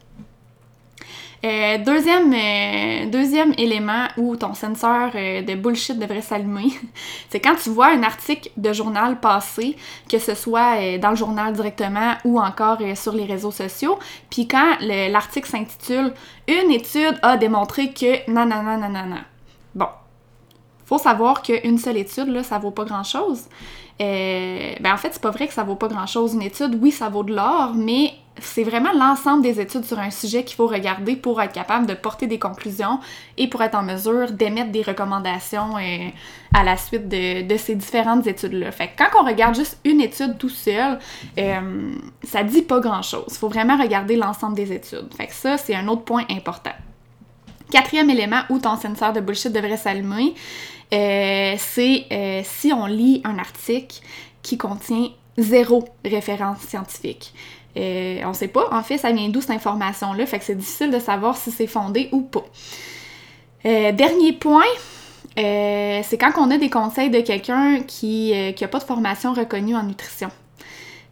Euh, 1.45 1.77
deuxième, 1.77 2.33
euh, 2.33 3.05
deuxième 3.05 3.53
élément 3.59 4.07
où 4.17 4.35
ton 4.35 4.55
senseur 4.55 5.11
euh, 5.13 5.43
de 5.43 5.53
bullshit 5.53 5.99
devrait 5.99 6.23
s'allumer, 6.23 6.71
c'est 7.29 7.39
quand 7.39 7.53
tu 7.55 7.69
vois 7.69 7.89
un 7.89 8.01
article 8.01 8.49
de 8.57 8.73
journal 8.73 9.19
passer, 9.19 9.77
que 10.09 10.17
ce 10.17 10.33
soit 10.33 10.97
dans 10.97 11.11
le 11.11 11.15
journal 11.15 11.53
directement 11.53 12.13
ou 12.23 12.39
encore 12.39 12.79
sur 12.95 13.13
les 13.13 13.25
réseaux 13.25 13.51
sociaux, 13.51 13.99
puis 14.31 14.47
quand 14.47 14.77
l'article 14.81 15.47
s'intitule 15.47 16.13
Une 16.47 16.71
étude 16.71 17.19
a 17.21 17.37
démontré 17.37 17.91
que 17.91 18.29
nanana 18.29 18.77
nanana. 18.77 19.25
Bon, 19.75 19.87
faut 20.85 20.97
savoir 20.97 21.43
qu'une 21.43 21.77
seule 21.77 21.97
étude, 21.97 22.27
là, 22.29 22.41
ça 22.41 22.57
vaut 22.57 22.71
pas 22.71 22.85
grand-chose. 22.85 23.43
ben 23.99 24.93
en 24.93 24.97
fait, 24.97 25.09
c'est 25.11 25.21
pas 25.21 25.31
vrai 25.31 25.47
que 25.47 25.53
ça 25.53 25.63
vaut 25.63 25.75
pas 25.75 25.89
grand-chose. 25.89 26.33
Une 26.33 26.41
étude, 26.41 26.79
oui, 26.81 26.91
ça 26.91 27.09
vaut 27.09 27.23
de 27.23 27.35
l'or, 27.35 27.73
mais 27.75 28.13
c'est 28.39 28.63
vraiment 28.63 28.91
l'ensemble 28.93 29.43
des 29.43 29.59
études 29.61 29.85
sur 29.85 29.99
un 29.99 30.11
sujet 30.11 30.43
qu'il 30.43 30.55
faut 30.55 30.67
regarder 30.67 31.15
pour 31.15 31.41
être 31.41 31.53
capable 31.53 31.85
de 31.85 31.93
porter 31.93 32.27
des 32.27 32.39
conclusions 32.39 32.99
et 33.37 33.47
pour 33.47 33.61
être 33.61 33.75
en 33.75 33.83
mesure 33.83 34.31
d'émettre 34.31 34.71
des 34.71 34.81
recommandations 34.81 35.77
euh, 35.77 36.09
à 36.53 36.63
la 36.63 36.75
suite 36.75 37.07
de, 37.07 37.57
ces 37.57 37.75
différentes 37.75 38.27
études-là. 38.27 38.71
Fait 38.71 38.89
que 38.89 38.97
quand 38.97 39.21
on 39.21 39.25
regarde 39.25 39.55
juste 39.55 39.79
une 39.85 40.01
étude 40.01 40.37
tout 40.37 40.49
seul, 40.49 40.99
euh, 41.39 41.91
ça 42.23 42.43
dit 42.43 42.61
pas 42.61 42.79
grand-chose. 42.79 43.25
Il 43.29 43.37
faut 43.37 43.49
vraiment 43.49 43.77
regarder 43.77 44.17
l'ensemble 44.17 44.55
des 44.55 44.73
études. 44.73 45.13
Fait 45.15 45.27
que 45.27 45.33
ça, 45.33 45.57
c'est 45.57 45.75
un 45.75 45.87
autre 45.87 46.03
point 46.03 46.25
important. 46.29 46.75
Quatrième 47.71 48.09
élément 48.09 48.41
où 48.49 48.59
ton 48.59 48.75
senseur 48.75 49.13
de 49.13 49.21
bullshit 49.21 49.51
devrait 49.51 49.77
s'allumer, 49.77 50.35
euh, 50.93 51.55
c'est 51.57 52.43
si 52.43 52.73
on 52.73 52.85
lit 52.85 53.21
un 53.23 53.39
article 53.39 54.01
qui 54.41 54.57
contient 54.57 55.09
zéro 55.37 55.87
référence 56.03 56.59
scientifique. 56.59 57.33
Euh, 57.77 58.21
on 58.25 58.33
sait 58.33 58.47
pas, 58.47 58.69
en 58.71 58.83
fait, 58.83 58.97
ça 58.97 59.11
vient 59.11 59.29
d'où 59.29 59.41
cette 59.41 59.51
information-là, 59.51 60.25
fait 60.25 60.39
que 60.39 60.45
c'est 60.45 60.55
difficile 60.55 60.91
de 60.91 60.99
savoir 60.99 61.35
si 61.35 61.51
c'est 61.51 61.67
fondé 61.67 62.09
ou 62.11 62.21
pas. 62.21 62.45
Euh, 63.65 63.91
dernier 63.91 64.33
point, 64.33 64.63
euh, 65.37 65.99
c'est 66.03 66.17
quand 66.17 66.31
on 66.37 66.51
a 66.51 66.57
des 66.57 66.69
conseils 66.69 67.09
de 67.09 67.19
quelqu'un 67.21 67.81
qui 67.81 68.33
n'a 68.59 68.67
pas 68.67 68.79
de 68.79 68.83
formation 68.83 69.33
reconnue 69.33 69.75
en 69.75 69.83
nutrition. 69.83 70.29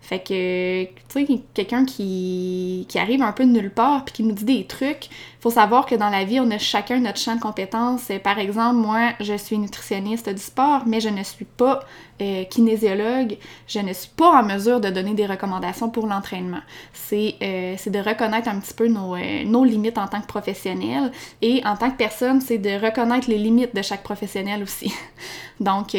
Fait 0.04 0.20
que, 0.20 0.84
tu 0.84 0.92
sais, 1.08 1.42
quelqu'un 1.54 1.86
qui, 1.86 2.86
qui 2.90 3.00
arrive 3.00 3.22
un 3.22 3.32
peu 3.32 3.46
de 3.46 3.52
nulle 3.52 3.72
part 3.72 4.04
puis 4.04 4.14
qui 4.16 4.24
nous 4.24 4.34
dit 4.34 4.44
des 4.44 4.66
trucs, 4.66 5.08
faut 5.40 5.50
savoir 5.50 5.86
que 5.86 5.96
dans 5.96 6.10
la 6.10 6.26
vie, 6.26 6.42
on 6.42 6.52
a 6.52 6.58
chacun 6.58 7.00
notre 7.00 7.20
champ 7.20 7.38
de 7.38 7.42
compétences. 7.42 8.12
Par 8.22 8.38
exemple, 8.38 8.76
moi, 8.76 9.14
je 9.22 9.34
suis 9.38 9.58
nutritionniste 9.58 10.28
du 10.28 10.42
sport, 10.42 10.84
mais 10.86 11.00
je 11.00 11.08
ne 11.08 11.24
suis 11.24 11.46
pas 11.46 11.80
euh, 12.22 12.44
kinésiologue. 12.44 13.38
Je 13.66 13.80
ne 13.80 13.94
suis 13.94 14.10
pas 14.10 14.42
en 14.42 14.44
mesure 14.44 14.82
de 14.82 14.90
donner 14.90 15.14
des 15.14 15.26
recommandations 15.26 15.90
pour 15.90 16.06
l'entraînement. 16.06 16.62
C'est 16.92 17.36
euh, 17.42 17.76
de 17.86 18.00
reconnaître 18.00 18.50
un 18.50 18.60
petit 18.60 18.74
peu 18.74 18.90
nos, 18.90 19.16
euh, 19.16 19.46
nos 19.46 19.64
limites 19.64 19.98
en 19.98 20.08
tant 20.08 20.20
que 20.20 20.28
professionnel 20.28 21.14
et 21.42 21.62
en 21.66 21.78
tant 21.78 21.92
que 21.92 21.98
personne, 21.98 22.42
c'est 22.42 22.58
de 22.58 22.72
reconnaître 22.72 23.30
les 23.30 23.38
limites 23.38 23.74
de 23.74 23.82
chaque 23.82 24.04
professionnel 24.04 24.62
aussi. 24.64 24.94
Donc, 25.62 25.96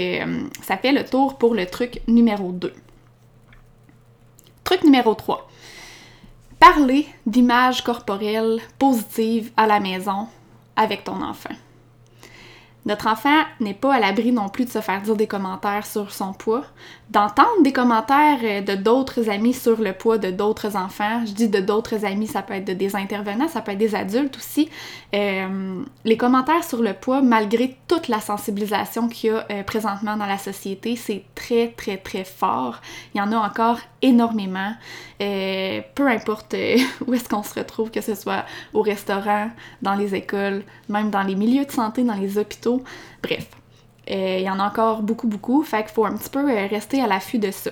ça 0.63 0.77
fait 0.77 0.93
le 0.93 1.05
tour 1.05 1.39
pour 1.39 1.55
le 1.55 1.65
truc 1.65 2.03
numéro 2.07 2.53
2. 2.53 2.75
Truc 4.65 4.83
numéro 4.83 5.15
3. 5.15 5.47
Parler 6.59 7.07
d'images 7.27 7.83
corporelles 7.83 8.63
positives 8.79 9.53
à 9.59 9.67
la 9.67 9.79
maison 9.79 10.27
avec 10.75 11.05
ton 11.05 11.21
enfant. 11.21 11.55
Notre 12.87 13.07
enfant 13.07 13.45
n'est 13.61 13.75
pas 13.75 13.95
à 13.95 14.01
l'abri 14.01 14.31
non 14.31 14.51
plus 14.51 14.67
de 14.67 14.71
se 14.71 14.81
faire 14.81 15.01
dire 15.01 15.17
des 15.17 15.27
commentaires 15.27 15.87
sur 15.87 16.13
son 16.13 16.35
poids, 16.35 16.65
d'entendre 17.11 17.63
des 17.63 17.73
commentaires 17.73 18.41
euh, 18.43 18.61
de 18.61 18.75
d'autres 18.75 19.31
amis 19.31 19.55
sur 19.55 19.81
le 19.81 19.95
poids 19.95 20.19
de 20.19 20.31
d'autres 20.31 20.77
enfants. 20.77 21.25
Je 21.25 21.33
dis 21.33 21.49
de 21.49 21.61
d'autres 21.61 22.05
amis, 22.05 22.27
ça 22.27 22.43
peut 22.43 22.53
être 22.53 22.67
de 22.67 22.75
des 22.75 22.95
intervenants, 22.95 23.49
ça 23.49 23.63
peut 23.63 23.73
être 23.73 23.79
des 23.79 23.95
adultes 23.95 24.37
aussi. 24.37 24.69
Euh, 25.15 25.83
les 26.05 26.17
commentaires 26.19 26.63
sur 26.63 26.83
le 26.83 26.93
poids, 26.93 27.23
malgré 27.23 27.75
toute 27.89 28.09
la 28.09 28.21
sensibilisation 28.21 29.09
qu'il 29.09 29.31
y 29.31 29.33
a 29.33 29.47
euh, 29.51 29.63
présentement 29.63 30.19
dans 30.19 30.27
la 30.27 30.39
société, 30.39 30.95
c'est 30.95 31.25
très 31.35 31.69
très 31.69 31.97
très 31.97 32.25
fort. 32.25 32.83
Il 33.15 33.19
y 33.19 33.21
en 33.23 33.33
a 33.33 33.37
encore 33.37 33.79
énormément. 34.03 34.75
peu 35.19 36.07
importe 36.07 36.55
où 37.07 37.15
est-ce 37.15 37.29
qu'on 37.31 37.43
se 37.43 37.55
retrouve, 37.55 37.91
que 37.91 38.03
ce 38.03 38.15
soit 38.15 38.45
au 38.75 38.83
restaurant, 38.83 39.49
dans 39.81 39.95
les 39.95 40.15
écoles, 40.15 40.63
même 40.91 41.09
dans 41.09 41.23
les 41.23 41.35
milieux 41.35 41.65
de 41.65 41.73
santé, 41.73 42.03
dans 42.03 42.15
les 42.15 42.37
hôpitaux 42.37 42.74
Bref, 43.23 43.49
euh, 44.11 44.37
il 44.39 44.45
y 44.45 44.51
en 44.51 44.59
a 44.59 44.67
encore 44.67 45.03
beaucoup, 45.03 45.27
beaucoup, 45.27 45.63
fait 45.63 45.83
qu'il 45.85 45.93
faut 45.93 46.05
un 46.05 46.17
petit 46.17 46.29
peu 46.29 46.51
euh, 46.51 46.67
rester 46.67 47.01
à 47.01 47.07
l'affût 47.07 47.39
de 47.39 47.51
ça. 47.51 47.71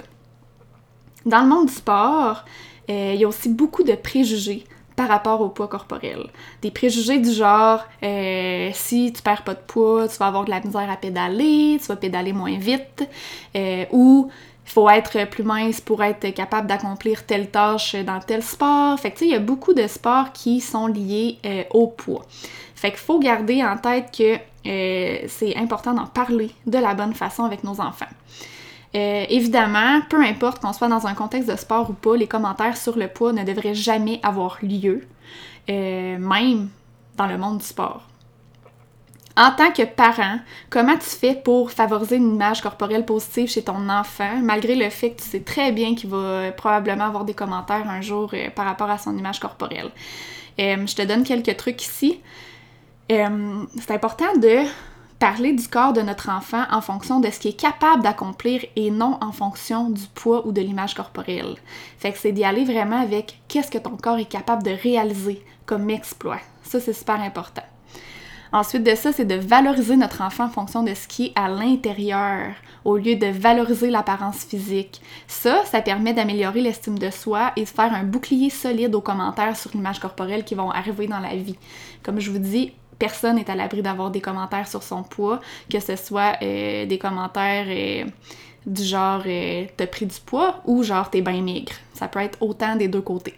Dans 1.27 1.43
le 1.43 1.49
monde 1.49 1.67
du 1.67 1.73
sport, 1.73 2.45
euh, 2.91 3.13
il 3.15 3.21
y 3.21 3.25
a 3.25 3.29
aussi 3.29 3.49
beaucoup 3.49 3.83
de 3.83 3.95
préjugés 3.95 4.65
par 4.97 5.09
rapport 5.09 5.41
au 5.41 5.49
poids 5.49 5.69
corporel. 5.69 6.27
Des 6.61 6.71
préjugés 6.71 7.19
du 7.19 7.33
genre 7.33 7.85
si 8.75 9.13
tu 9.13 9.23
perds 9.23 9.43
pas 9.43 9.55
de 9.55 9.61
poids, 9.67 10.07
tu 10.09 10.17
vas 10.19 10.27
avoir 10.27 10.45
de 10.45 10.51
la 10.51 10.61
misère 10.61 10.91
à 10.91 10.97
pédaler, 10.97 11.79
tu 11.81 11.87
vas 11.87 11.97
pédaler 11.97 12.33
moins 12.33 12.59
vite, 12.59 13.09
ou 13.91 14.31
il 14.67 14.71
faut 14.71 14.91
être 14.91 15.27
plus 15.31 15.45
mince 15.45 15.81
pour 15.81 16.03
être 16.03 16.29
capable 16.35 16.67
d'accomplir 16.67 17.25
telle 17.25 17.51
tâche 17.51 17.97
dans 18.05 18.21
tel 18.21 18.43
sport. 18.43 19.01
Fait 19.01 19.11
que 19.11 19.19
tu 19.19 19.21
sais, 19.21 19.31
il 19.31 19.33
y 19.33 19.37
a 19.37 19.41
beaucoup 19.41 19.73
de 19.73 19.87
sports 19.87 20.31
qui 20.33 20.61
sont 20.61 20.89
liés 20.89 21.39
au 21.71 21.87
poids. 21.87 22.27
Fait 22.75 22.91
qu'il 22.91 23.01
faut 23.01 23.19
garder 23.19 23.65
en 23.65 23.79
tête 23.79 24.11
que 24.17 24.37
euh, 24.67 25.19
c'est 25.27 25.57
important 25.57 25.93
d'en 25.93 26.07
parler 26.07 26.51
de 26.67 26.79
la 26.79 26.95
bonne 26.95 27.15
façon 27.15 27.45
avec 27.45 27.65
nos 27.65 27.81
enfants. 27.81 28.07
Euh, 28.95 29.25
évidemment, 29.29 30.03
peu 30.09 30.23
importe 30.23 30.61
qu'on 30.61 30.73
soit 30.73 30.89
dans 30.89 31.07
un 31.07 31.15
contexte 31.15 31.51
de 31.51 31.57
sport 31.57 31.91
ou 31.91 31.95
pas, 31.95 32.17
les 32.17 32.27
commentaires 32.27 32.77
sur 32.77 32.97
le 32.97 33.09
poids 33.09 33.33
ne 33.33 33.43
devraient 33.43 33.75
jamais 33.75 34.21
avoir 34.23 34.59
lieu, 34.63 35.07
euh, 35.71 36.19
même 36.19 36.69
dans 37.17 37.27
le 37.27 37.39
monde 37.39 37.59
du 37.59 37.65
sport. 37.65 38.03
En 39.35 39.51
tant 39.51 39.73
que 39.73 39.83
parent, 39.85 40.41
comment 40.69 40.99
tu 40.99 41.09
fais 41.09 41.35
pour 41.35 41.73
favoriser 41.73 42.17
une 42.17 42.35
image 42.35 42.61
corporelle 42.61 43.07
positive 43.07 43.49
chez 43.49 43.63
ton 43.63 43.89
enfant, 43.89 44.41
malgré 44.43 44.75
le 44.75 44.91
fait 44.91 45.13
que 45.13 45.23
tu 45.23 45.27
sais 45.27 45.41
très 45.41 45.73
bien 45.73 45.95
qu'il 45.95 46.11
va 46.11 46.53
probablement 46.53 47.05
avoir 47.05 47.25
des 47.25 47.33
commentaires 47.33 47.89
un 47.89 48.03
jour 48.03 48.35
par 48.55 48.67
rapport 48.67 48.91
à 48.91 48.99
son 48.99 49.17
image 49.17 49.41
corporelle? 49.41 49.91
je 50.59 50.95
te 50.95 51.01
donne 51.01 51.25
quelques 51.25 51.57
trucs 51.57 51.83
ici. 51.83 52.21
Euh, 53.11 53.65
c'est 53.81 53.91
important 53.93 54.37
de 54.37 54.65
parler 55.19 55.53
du 55.53 55.69
corps 55.69 55.93
de 55.93 56.01
notre 56.01 56.31
enfant 56.31 56.65
en 56.71 56.81
fonction 56.81 57.21
de 57.21 57.31
ce 57.31 57.39
qu'il 57.39 57.53
est 57.53 57.61
capable 57.61 58.03
d'accomplir 58.03 58.65
et 58.75 58.91
non 58.91 59.19
en 59.21 59.31
fonction 59.31 59.89
du 59.89 60.03
poids 60.15 60.47
ou 60.47 60.53
de 60.53 60.61
l'image 60.61 60.95
corporelle. 60.95 61.55
Fait 61.99 62.13
que 62.13 62.19
c'est 62.19 62.33
d'y 62.33 62.45
aller 62.45 62.65
vraiment 62.65 63.01
avec 63.01 63.39
qu'est-ce 63.47 63.71
que 63.71 63.79
ton 63.79 63.97
corps 63.97 64.19
est 64.19 64.25
capable 64.25 64.65
de 64.65 64.71
réaliser 64.71 65.45
comme 65.65 65.91
exploit. 65.91 66.41
Ça, 66.63 66.81
c'est 66.81 66.93
super 66.93 67.21
important. 67.21 67.63
Ensuite 68.53 68.83
de 68.83 68.95
ça, 68.95 69.13
c'est 69.13 69.25
de 69.25 69.37
valoriser 69.37 69.97
notre 69.97 70.21
enfant 70.21 70.45
en 70.45 70.51
fonction 70.51 70.83
de 70.83 70.93
ce 70.93 71.09
qui 71.09 71.27
est 71.27 71.33
à 71.37 71.49
l'intérieur, 71.49 72.55
au 72.85 72.99
lieu 72.99 73.17
de 73.17 73.29
valoriser 73.29 73.91
l'apparence 73.91 74.45
physique. 74.45 75.01
Ça, 75.27 75.65
ça 75.65 75.81
permet 75.81 76.13
d'améliorer 76.13 76.61
l'estime 76.61 76.99
de 76.99 77.11
soi 77.11 77.53
et 77.57 77.63
de 77.63 77.69
faire 77.69 77.95
un 77.95 78.03
bouclier 78.03 78.51
solide 78.51 78.95
aux 78.95 79.01
commentaires 79.01 79.57
sur 79.57 79.71
l'image 79.73 80.01
corporelle 80.01 80.45
qui 80.45 80.55
vont 80.55 80.71
arriver 80.71 81.07
dans 81.07 81.21
la 81.21 81.37
vie. 81.37 81.57
Comme 82.03 82.21
je 82.21 82.31
vous 82.31 82.39
dis, 82.39 82.73
personne 83.03 83.35
n'est 83.35 83.51
à 83.51 83.57
l'abri 83.57 83.83
d'avoir 83.83 84.13
des 84.13 84.21
commentaires 84.21 84.69
sur 84.69 84.85
son 84.85 85.03
poids, 85.03 85.41
que 85.69 85.81
ce 85.81 85.97
soit 85.97 86.37
euh, 86.41 86.87
des 86.87 86.99
commentaires 86.99 87.67
euh, 87.67 88.05
du 88.65 88.85
genre 88.85 89.25
euh, 89.27 89.67
t'as 89.77 89.89
pris 89.89 90.07
du 90.07 90.21
poids 90.21 90.61
ou 90.67 90.85
genre 90.85 91.11
t'es 91.11 91.21
bien 91.21 91.43
maigre. 91.43 91.73
Ça 91.95 92.07
peut 92.07 92.21
être 92.21 92.41
autant 92.41 92.77
des 92.77 92.87
deux 92.87 93.01
côtés. 93.01 93.35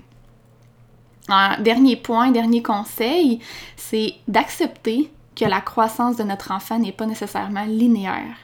dernier 1.60 1.96
point, 1.96 2.30
dernier 2.30 2.62
conseil, 2.62 3.40
c'est 3.74 4.12
d'accepter 4.28 5.10
que 5.34 5.46
la 5.46 5.62
croissance 5.62 6.18
de 6.18 6.24
notre 6.24 6.50
enfant 6.50 6.78
n'est 6.78 6.92
pas 6.92 7.06
nécessairement 7.06 7.64
linéaire. 7.64 8.36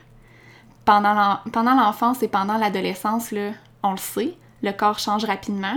Pendant 0.86 1.74
l'enfance 1.74 2.22
et 2.22 2.28
pendant 2.28 2.56
l'adolescence, 2.56 3.34
on 3.82 3.90
le 3.90 3.98
sait, 3.98 4.34
le 4.62 4.72
corps 4.72 4.98
change 4.98 5.26
rapidement 5.26 5.76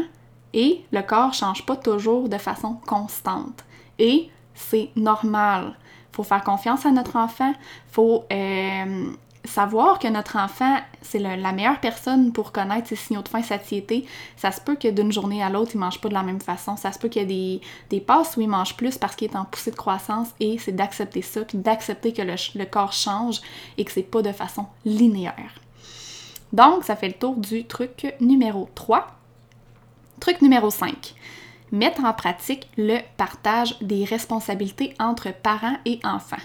et 0.53 0.85
le 0.93 1.01
corps 1.01 1.33
change 1.33 1.65
pas 1.65 1.75
toujours 1.75 2.29
de 2.29 2.37
façon 2.37 2.75
constante. 2.85 3.65
Et 3.99 4.29
c'est 4.55 4.89
normal. 4.95 5.75
Faut 6.11 6.23
faire 6.23 6.43
confiance 6.43 6.85
à 6.85 6.91
notre 6.91 7.15
enfant. 7.15 7.53
Faut 7.91 8.25
euh, 8.31 9.05
savoir 9.45 9.99
que 9.99 10.07
notre 10.07 10.37
enfant, 10.37 10.77
c'est 11.01 11.19
la 11.19 11.51
meilleure 11.51 11.79
personne 11.79 12.31
pour 12.31 12.51
connaître 12.51 12.87
ses 12.87 12.95
signaux 12.95 13.21
de 13.21 13.27
faim, 13.27 13.41
satiété. 13.41 14.05
Ça 14.37 14.51
se 14.51 14.61
peut 14.61 14.75
que 14.75 14.87
d'une 14.87 15.11
journée 15.11 15.43
à 15.43 15.49
l'autre, 15.49 15.71
il 15.73 15.79
mange 15.79 15.99
pas 15.99 16.09
de 16.09 16.13
la 16.13 16.23
même 16.23 16.39
façon. 16.39 16.77
Ça 16.77 16.91
se 16.91 16.99
peut 16.99 17.09
qu'il 17.09 17.23
y 17.23 17.25
ait 17.25 17.27
des, 17.27 17.61
des 17.89 17.99
passes 17.99 18.37
où 18.37 18.41
il 18.41 18.49
mange 18.49 18.77
plus 18.77 18.97
parce 18.97 19.15
qu'il 19.15 19.29
est 19.29 19.35
en 19.35 19.45
poussée 19.45 19.71
de 19.71 19.75
croissance 19.75 20.29
et 20.39 20.57
c'est 20.59 20.71
d'accepter 20.71 21.21
ça, 21.21 21.41
puis 21.41 21.57
d'accepter 21.57 22.13
que 22.13 22.21
le, 22.21 22.35
le, 22.55 22.65
corps 22.65 22.93
change 22.93 23.41
et 23.77 23.85
que 23.85 23.91
c'est 23.91 24.03
pas 24.03 24.21
de 24.21 24.31
façon 24.31 24.67
linéaire. 24.85 25.59
Donc, 26.53 26.83
ça 26.83 26.95
fait 26.95 27.07
le 27.07 27.15
tour 27.15 27.35
du 27.35 27.65
truc 27.65 28.15
numéro 28.21 28.69
3. 28.75 29.07
Truc 30.19 30.41
numéro 30.41 30.69
5 30.69 31.15
mettre 31.73 32.05
en 32.05 32.13
pratique 32.13 32.69
le 32.77 32.99
partage 33.17 33.77
des 33.81 34.05
responsabilités 34.05 34.93
entre 34.99 35.33
parents 35.33 35.75
et 35.85 35.99
enfants. 36.03 36.37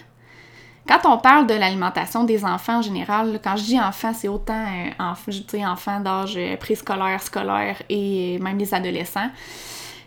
Quand 0.87 1.01
on 1.05 1.19
parle 1.19 1.45
de 1.45 1.53
l'alimentation 1.53 2.23
des 2.23 2.43
enfants 2.43 2.79
en 2.79 2.81
général, 2.81 3.39
quand 3.43 3.55
je 3.55 3.63
dis 3.63 3.79
enfants, 3.79 4.11
c'est 4.11 4.27
autant 4.27 4.65
euh, 4.65 5.63
enfants 5.65 5.99
d'âge 5.99 6.35
euh, 6.35 6.57
préscolaire, 6.57 7.21
scolaire 7.21 7.79
et 7.89 8.39
même 8.39 8.57
les 8.57 8.73
adolescents. 8.73 9.29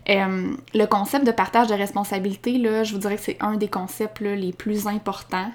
Euh, 0.08 0.56
le 0.74 0.86
concept 0.86 1.24
de 1.24 1.30
partage 1.30 1.68
de 1.68 1.74
responsabilités, 1.74 2.60
je 2.82 2.92
vous 2.92 2.98
dirais 2.98 3.14
que 3.14 3.22
c'est 3.22 3.40
un 3.40 3.54
des 3.54 3.68
concepts 3.68 4.20
les 4.20 4.52
plus 4.52 4.88
importants. 4.88 5.52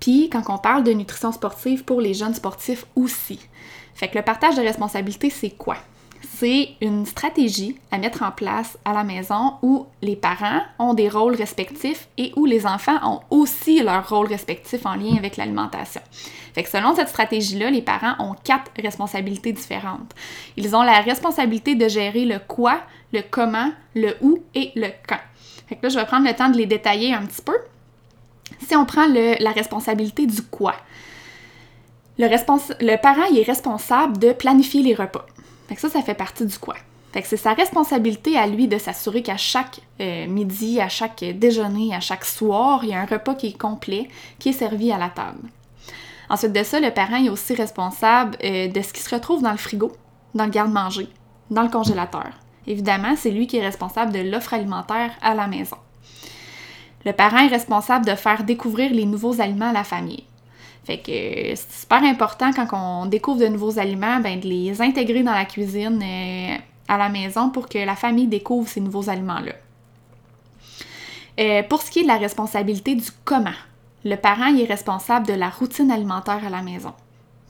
Puis 0.00 0.28
quand 0.28 0.42
on 0.50 0.58
parle 0.58 0.84
de 0.84 0.92
nutrition 0.92 1.32
sportive 1.32 1.84
pour 1.84 2.02
les 2.02 2.12
jeunes 2.12 2.34
sportifs 2.34 2.84
aussi. 2.94 3.40
Fait 3.94 4.08
que 4.08 4.18
le 4.18 4.22
partage 4.22 4.56
de 4.56 4.60
responsabilités, 4.60 5.30
c'est 5.30 5.50
quoi? 5.50 5.78
C'est 6.22 6.70
une 6.80 7.06
stratégie 7.06 7.76
à 7.90 7.98
mettre 7.98 8.22
en 8.22 8.30
place 8.30 8.78
à 8.84 8.92
la 8.92 9.04
maison 9.04 9.54
où 9.62 9.86
les 10.02 10.16
parents 10.16 10.62
ont 10.78 10.94
des 10.94 11.08
rôles 11.08 11.34
respectifs 11.34 12.08
et 12.16 12.32
où 12.36 12.44
les 12.44 12.66
enfants 12.66 12.98
ont 13.02 13.20
aussi 13.30 13.82
leur 13.82 14.08
rôle 14.08 14.26
respectif 14.26 14.86
en 14.86 14.94
lien 14.94 15.16
avec 15.16 15.36
l'alimentation. 15.36 16.00
Que 16.54 16.68
selon 16.68 16.94
cette 16.96 17.08
stratégie-là, 17.08 17.70
les 17.70 17.82
parents 17.82 18.14
ont 18.18 18.34
quatre 18.42 18.70
responsabilités 18.82 19.52
différentes. 19.52 20.12
Ils 20.56 20.74
ont 20.74 20.82
la 20.82 21.00
responsabilité 21.00 21.76
de 21.76 21.86
gérer 21.86 22.24
le 22.24 22.40
quoi, 22.40 22.80
le 23.12 23.20
comment, 23.28 23.70
le 23.94 24.16
où 24.20 24.42
et 24.56 24.72
le 24.74 24.88
quand. 25.06 25.20
Là, 25.82 25.88
je 25.88 25.96
vais 25.96 26.06
prendre 26.06 26.26
le 26.26 26.34
temps 26.34 26.48
de 26.48 26.56
les 26.56 26.66
détailler 26.66 27.14
un 27.14 27.24
petit 27.24 27.42
peu. 27.42 27.56
Si 28.66 28.74
on 28.74 28.84
prend 28.86 29.06
la 29.06 29.52
responsabilité 29.52 30.26
du 30.26 30.42
quoi, 30.42 30.74
le, 32.18 32.96
parent 32.96 33.24
est 33.32 33.42
responsable 33.42 34.18
de 34.18 34.32
planifier 34.32 34.82
les 34.82 34.94
repas. 34.94 35.26
Fait 35.68 35.74
que 35.74 35.80
ça, 35.80 35.88
ça 35.88 36.02
fait 36.02 36.14
partie 36.14 36.46
du 36.46 36.58
quoi. 36.58 36.76
Fait 37.12 37.22
que 37.22 37.28
c'est 37.28 37.36
sa 37.36 37.54
responsabilité 37.54 38.36
à 38.36 38.46
lui 38.46 38.68
de 38.68 38.78
s'assurer 38.78 39.22
qu'à 39.22 39.36
chaque 39.36 39.80
euh, 40.00 40.26
midi, 40.26 40.80
à 40.80 40.88
chaque 40.88 41.24
déjeuner, 41.24 41.94
à 41.94 42.00
chaque 42.00 42.24
soir, 42.24 42.80
il 42.82 42.90
y 42.90 42.94
a 42.94 43.00
un 43.00 43.06
repas 43.06 43.34
qui 43.34 43.48
est 43.48 43.58
complet, 43.58 44.08
qui 44.38 44.50
est 44.50 44.52
servi 44.52 44.92
à 44.92 44.98
la 44.98 45.08
table. 45.08 45.48
Ensuite 46.30 46.52
de 46.52 46.62
ça, 46.62 46.80
le 46.80 46.90
parent 46.90 47.16
est 47.16 47.30
aussi 47.30 47.54
responsable 47.54 48.36
euh, 48.44 48.68
de 48.68 48.82
ce 48.82 48.92
qui 48.92 49.00
se 49.00 49.14
retrouve 49.14 49.42
dans 49.42 49.52
le 49.52 49.56
frigo, 49.56 49.92
dans 50.34 50.44
le 50.44 50.50
garde-manger, 50.50 51.08
dans 51.50 51.62
le 51.62 51.70
congélateur. 51.70 52.30
Évidemment, 52.66 53.14
c'est 53.16 53.30
lui 53.30 53.46
qui 53.46 53.56
est 53.56 53.64
responsable 53.64 54.12
de 54.12 54.18
l'offre 54.18 54.52
alimentaire 54.52 55.12
à 55.22 55.34
la 55.34 55.46
maison. 55.46 55.78
Le 57.06 57.12
parent 57.12 57.38
est 57.38 57.48
responsable 57.48 58.04
de 58.04 58.14
faire 58.14 58.44
découvrir 58.44 58.92
les 58.92 59.06
nouveaux 59.06 59.40
aliments 59.40 59.70
à 59.70 59.72
la 59.72 59.84
famille. 59.84 60.24
Fait 60.88 60.96
que 60.96 61.12
euh, 61.12 61.54
c'est 61.54 61.80
super 61.80 62.02
important 62.02 62.50
quand 62.50 62.66
on 62.72 63.04
découvre 63.04 63.40
de 63.40 63.46
nouveaux 63.46 63.78
aliments, 63.78 64.20
ben, 64.20 64.40
de 64.40 64.48
les 64.48 64.80
intégrer 64.80 65.22
dans 65.22 65.34
la 65.34 65.44
cuisine 65.44 66.02
euh, 66.02 66.56
à 66.88 66.96
la 66.96 67.10
maison 67.10 67.50
pour 67.50 67.68
que 67.68 67.76
la 67.76 67.94
famille 67.94 68.26
découvre 68.26 68.66
ces 68.66 68.80
nouveaux 68.80 69.10
aliments-là. 69.10 69.52
Euh, 71.38 71.62
pour 71.64 71.82
ce 71.82 71.90
qui 71.90 71.98
est 71.98 72.02
de 72.04 72.08
la 72.08 72.16
responsabilité 72.16 72.94
du 72.94 73.04
comment, 73.26 73.58
le 74.02 74.16
parent 74.16 74.46
est 74.46 74.64
responsable 74.64 75.26
de 75.26 75.34
la 75.34 75.50
routine 75.50 75.90
alimentaire 75.90 76.42
à 76.42 76.48
la 76.48 76.62
maison. 76.62 76.94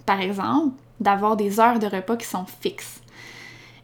Par 0.05 0.21
exemple, 0.21 0.75
d'avoir 0.99 1.37
des 1.37 1.61
heures 1.61 1.79
de 1.79 1.87
repas 1.87 2.17
qui 2.17 2.27
sont 2.27 2.47
fixes. 2.61 3.01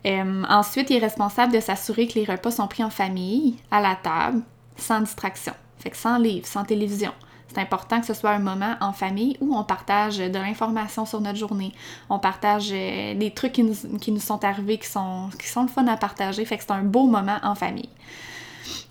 ensuite, 0.05 0.91
il 0.91 0.97
est 0.97 0.99
responsable 0.99 1.53
de 1.53 1.61
s'assurer 1.61 2.09
que 2.09 2.19
les 2.19 2.25
repas 2.25 2.51
sont 2.51 2.67
pris 2.67 2.83
en 2.83 2.91
famille, 2.91 3.55
à 3.71 3.81
la 3.81 3.95
table, 3.95 4.43
sans 4.77 4.99
distraction. 4.99 5.55
Fait 5.79 5.91
que 5.91 5.97
sans 5.97 6.19
livre, 6.19 6.45
sans 6.45 6.65
télévision. 6.65 7.13
C'est 7.55 7.61
important 7.61 8.01
que 8.01 8.07
ce 8.07 8.15
soit 8.15 8.31
un 8.31 8.41
moment 8.41 8.75
en 8.81 8.93
famille 8.93 9.37
où 9.41 9.55
on 9.57 9.63
partage 9.63 10.19
de 10.19 10.39
l'information 10.39 11.07
sur 11.07 11.21
notre 11.21 11.39
journée. 11.39 11.73
On 12.11 12.19
partage 12.19 12.71
euh, 12.73 13.15
des 13.15 13.31
trucs 13.31 13.53
qui 13.53 13.63
nous, 13.63 14.21
sont 14.21 14.45
arrivés 14.45 14.79
qui 14.79 14.89
sont, 14.89 15.29
qui 15.39 15.47
sont 15.47 15.69
fun 15.69 15.87
à 15.87 15.97
partager. 15.97 16.45
Fait 16.45 16.57
que 16.57 16.65
c'est 16.65 16.73
un 16.73 16.83
beau 16.83 17.07
moment 17.07 17.39
en 17.45 17.55
famille. 17.55 17.89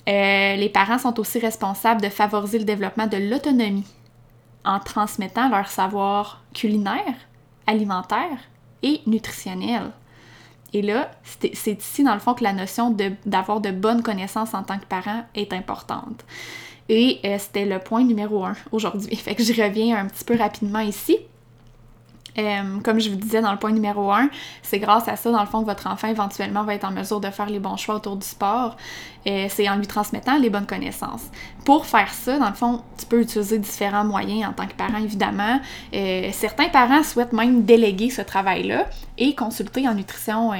Euh, 0.07 0.55
les 0.55 0.69
parents 0.69 0.97
sont 0.97 1.19
aussi 1.19 1.39
responsables 1.39 2.01
de 2.01 2.09
favoriser 2.09 2.59
le 2.59 2.65
développement 2.65 3.07
de 3.07 3.17
l'autonomie 3.17 3.87
en 4.63 4.79
transmettant 4.79 5.49
leur 5.49 5.67
savoir 5.67 6.41
culinaire, 6.53 7.15
alimentaire 7.67 8.37
et 8.81 9.01
nutritionnel. 9.07 9.91
Et 10.71 10.81
là, 10.81 11.11
c'est 11.53 11.79
ici, 11.79 12.03
dans 12.03 12.13
le 12.13 12.19
fond, 12.19 12.33
que 12.33 12.43
la 12.43 12.53
notion 12.53 12.95
d'avoir 13.25 13.59
de, 13.59 13.69
de 13.69 13.75
bonnes 13.75 14.01
connaissances 14.01 14.53
en 14.53 14.63
tant 14.63 14.79
que 14.79 14.85
parent 14.85 15.23
est 15.35 15.53
importante. 15.53 16.23
Et 16.89 17.19
euh, 17.25 17.37
c'était 17.39 17.65
le 17.65 17.79
point 17.79 18.03
numéro 18.03 18.43
un 18.45 18.55
aujourd'hui. 18.71 19.15
Fait 19.15 19.35
que 19.35 19.43
je 19.43 19.53
reviens 19.61 19.97
un 19.97 20.07
petit 20.07 20.23
peu 20.23 20.35
rapidement 20.37 20.79
ici. 20.79 21.17
Euh, 22.39 22.79
comme 22.83 22.99
je 22.99 23.11
vous 23.11 23.15
disais 23.15 23.41
dans 23.41 23.51
le 23.51 23.59
point 23.59 23.71
numéro 23.71 24.11
1, 24.11 24.27
c'est 24.63 24.79
grâce 24.79 25.07
à 25.07 25.15
ça, 25.15 25.31
dans 25.31 25.41
le 25.41 25.45
fond, 25.45 25.61
que 25.61 25.67
votre 25.67 25.85
enfant 25.85 26.07
éventuellement 26.07 26.63
va 26.63 26.73
être 26.73 26.83
en 26.83 26.91
mesure 26.91 27.19
de 27.19 27.29
faire 27.29 27.45
les 27.45 27.59
bons 27.59 27.77
choix 27.77 27.93
autour 27.93 28.15
du 28.15 28.25
sport. 28.25 28.75
Euh, 29.27 29.45
c'est 29.49 29.69
en 29.69 29.75
lui 29.75 29.85
transmettant 29.85 30.39
les 30.39 30.49
bonnes 30.49 30.65
connaissances. 30.65 31.25
Pour 31.63 31.85
faire 31.85 32.11
ça, 32.11 32.39
dans 32.39 32.49
le 32.49 32.55
fond, 32.55 32.81
tu 32.97 33.05
peux 33.05 33.21
utiliser 33.21 33.59
différents 33.59 34.03
moyens 34.03 34.49
en 34.49 34.53
tant 34.53 34.65
que 34.65 34.73
parent, 34.73 34.97
évidemment. 34.97 35.61
Certains 36.31 36.69
parents 36.69 37.03
souhaitent 37.03 37.33
même 37.33 37.65
déléguer 37.65 38.09
ce 38.09 38.23
travail-là 38.23 38.87
et 39.19 39.35
consulter 39.35 39.87
en 39.87 39.93
nutrition, 39.93 40.53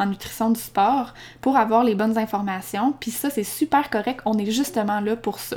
en 0.00 0.06
nutrition 0.06 0.50
du 0.50 0.60
sport 0.60 1.14
pour 1.40 1.56
avoir 1.56 1.84
les 1.84 1.94
bonnes 1.94 2.18
informations. 2.18 2.92
Puis 2.98 3.10
ça, 3.10 3.30
c'est 3.30 3.44
super 3.44 3.90
correct. 3.90 4.20
On 4.24 4.38
est 4.38 4.50
justement 4.50 5.00
là 5.00 5.14
pour 5.14 5.38
ça. 5.38 5.56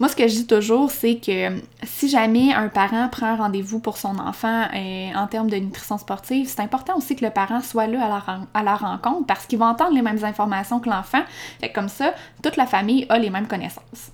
Moi, 0.00 0.08
ce 0.08 0.16
que 0.16 0.26
je 0.26 0.34
dis 0.34 0.46
toujours, 0.46 0.90
c'est 0.90 1.16
que 1.16 1.62
si 1.84 2.08
jamais 2.08 2.52
un 2.52 2.68
parent 2.68 3.08
prend 3.08 3.36
rendez-vous 3.36 3.78
pour 3.78 3.96
son 3.96 4.18
enfant 4.18 4.66
euh, 4.74 5.12
en 5.14 5.28
termes 5.28 5.48
de 5.48 5.56
nutrition 5.56 5.98
sportive, 5.98 6.48
c'est 6.48 6.60
important 6.60 6.96
aussi 6.96 7.14
que 7.14 7.24
le 7.24 7.30
parent 7.30 7.60
soit 7.60 7.86
là 7.86 8.20
à 8.54 8.62
la, 8.62 8.74
rencontre 8.74 9.26
parce 9.26 9.46
qu'il 9.46 9.58
va 9.58 9.66
entendre 9.66 9.94
les 9.94 10.02
mêmes 10.02 10.24
informations 10.24 10.80
que 10.80 10.90
l'enfant. 10.90 11.22
Fait 11.60 11.70
comme 11.70 11.88
ça, 11.88 12.12
toute 12.42 12.56
la 12.56 12.66
famille 12.66 13.06
a 13.08 13.18
les 13.18 13.30
mêmes 13.30 13.46
connaissances. 13.46 14.10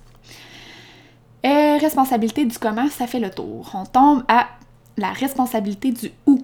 Euh, 1.43 1.77
responsabilité 1.79 2.45
du 2.45 2.59
comment, 2.59 2.87
ça 2.89 3.07
fait 3.07 3.19
le 3.19 3.31
tour. 3.31 3.71
On 3.73 3.85
tombe 3.85 4.23
à 4.27 4.49
la 4.97 5.11
responsabilité 5.11 5.91
du 5.91 6.11
où. 6.27 6.43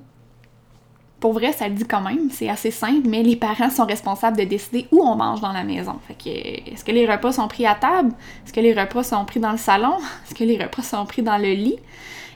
Pour 1.19 1.33
vrai, 1.33 1.51
ça 1.51 1.67
le 1.67 1.73
dit 1.73 1.85
quand 1.85 2.01
même, 2.01 2.29
c'est 2.29 2.47
assez 2.47 2.69
simple, 2.69 3.07
mais 3.07 3.23
les 3.23 3.35
parents 3.35 3.71
sont 3.71 3.85
responsables 3.85 4.37
de 4.37 4.43
décider 4.43 4.87
où 4.91 5.01
on 5.01 5.15
mange 5.15 5.41
dans 5.41 5.51
la 5.51 5.63
maison. 5.63 5.95
Fait 6.07 6.13
que, 6.13 6.29
est-ce 6.29 6.83
que 6.83 6.91
les 6.91 7.11
repas 7.11 7.31
sont 7.31 7.47
pris 7.47 7.65
à 7.65 7.73
table? 7.73 8.11
Est-ce 8.45 8.53
que 8.53 8.59
les 8.59 8.73
repas 8.73 9.01
sont 9.01 9.25
pris 9.25 9.39
dans 9.39 9.51
le 9.51 9.57
salon? 9.57 9.97
Est-ce 10.25 10.35
que 10.35 10.43
les 10.43 10.61
repas 10.61 10.83
sont 10.83 11.05
pris 11.05 11.23
dans 11.23 11.37
le 11.37 11.53
lit? 11.53 11.77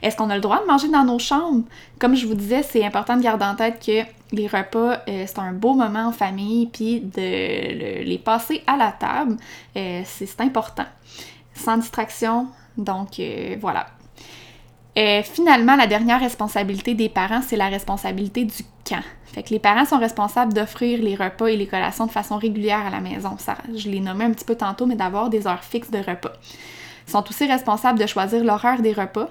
Est-ce 0.02 0.16
qu'on 0.16 0.30
a 0.30 0.34
le 0.34 0.40
droit 0.40 0.60
de 0.60 0.66
manger 0.66 0.88
dans 0.88 1.04
nos 1.04 1.20
chambres? 1.20 1.62
Comme 2.00 2.16
je 2.16 2.26
vous 2.26 2.34
disais, 2.34 2.64
c'est 2.64 2.84
important 2.84 3.16
de 3.16 3.22
garder 3.22 3.44
en 3.44 3.54
tête 3.54 3.80
que 3.84 4.02
les 4.32 4.48
repas, 4.48 4.98
euh, 5.08 5.24
c'est 5.26 5.38
un 5.38 5.52
beau 5.52 5.74
moment 5.74 6.08
en 6.08 6.12
famille, 6.12 6.66
puis 6.66 7.00
de 7.00 8.02
les 8.02 8.18
passer 8.18 8.64
à 8.66 8.76
la 8.76 8.90
table, 8.90 9.36
euh, 9.76 10.02
c'est 10.04 10.40
important. 10.40 10.86
Sans 11.54 11.76
distraction, 11.76 12.48
donc 12.76 13.20
euh, 13.20 13.56
voilà. 13.60 13.86
Et 14.94 15.22
finalement, 15.22 15.76
la 15.76 15.86
dernière 15.86 16.20
responsabilité 16.20 16.94
des 16.94 17.08
parents, 17.08 17.40
c'est 17.40 17.56
la 17.56 17.68
responsabilité 17.68 18.44
du 18.44 18.62
quand. 18.86 19.00
Fait 19.24 19.42
que 19.42 19.50
les 19.50 19.58
parents 19.58 19.86
sont 19.86 19.98
responsables 19.98 20.52
d'offrir 20.52 21.00
les 21.00 21.14
repas 21.14 21.46
et 21.46 21.56
les 21.56 21.66
collations 21.66 22.06
de 22.06 22.10
façon 22.10 22.36
régulière 22.36 22.86
à 22.86 22.90
la 22.90 23.00
maison. 23.00 23.36
Je 23.74 23.88
l'ai 23.88 24.00
nommé 24.00 24.26
un 24.26 24.32
petit 24.32 24.44
peu 24.44 24.54
tantôt, 24.54 24.84
mais 24.84 24.96
d'avoir 24.96 25.30
des 25.30 25.46
heures 25.46 25.64
fixes 25.64 25.90
de 25.90 25.98
repas. 25.98 26.32
Ils 27.06 27.10
sont 27.10 27.24
aussi 27.28 27.46
responsables 27.46 27.98
de 27.98 28.06
choisir 28.06 28.44
l'horaire 28.44 28.82
des 28.82 28.92
repas 28.92 29.28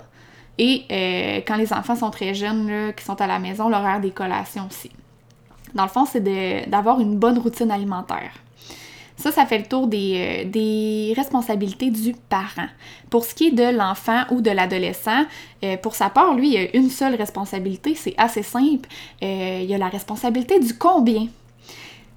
et 0.58 0.86
euh, 0.92 1.42
quand 1.48 1.56
les 1.56 1.72
enfants 1.72 1.96
sont 1.96 2.10
très 2.10 2.34
jeunes, 2.34 2.94
qui 2.96 3.04
sont 3.04 3.20
à 3.22 3.28
la 3.28 3.40
maison, 3.40 3.70
l'horaire 3.70 4.02
des 4.02 4.12
collations 4.12 4.68
aussi. 4.70 4.92
Dans 5.74 5.84
le 5.84 5.90
fond, 5.90 6.06
c'est 6.06 6.22
d'avoir 6.68 7.00
une 7.00 7.18
bonne 7.18 7.38
routine 7.38 7.72
alimentaire. 7.72 8.32
Ça, 9.22 9.32
ça 9.32 9.46
fait 9.46 9.60
le 9.60 9.66
tour 9.66 9.86
des, 9.86 10.50
euh, 10.56 11.14
responsabilités 11.16 11.92
du 11.92 12.14
parent. 12.28 12.66
Pour 13.12 13.24
ce 13.24 13.36
qui 13.36 13.50
est 13.50 13.52
de 13.52 13.78
l'enfant 13.78 14.24
ou 14.32 14.42
de 14.42 14.50
l'adolescent, 14.50 15.26
euh, 15.64 15.78
pour 15.78 15.94
sa 15.94 16.10
part, 16.10 16.34
lui, 16.34 16.54
il 16.54 16.58
a 16.58 16.76
une 16.76 16.90
seule 16.90 17.14
responsabilité, 17.14 17.94
c'est 17.94 18.16
assez 18.18 18.42
simple. 18.42 18.90
Euh, 19.22 19.64
il 19.64 19.72
a 19.72 19.78
la 19.78 19.90
responsabilité 19.90 20.60
du 20.60 20.76
combien. 20.76 21.28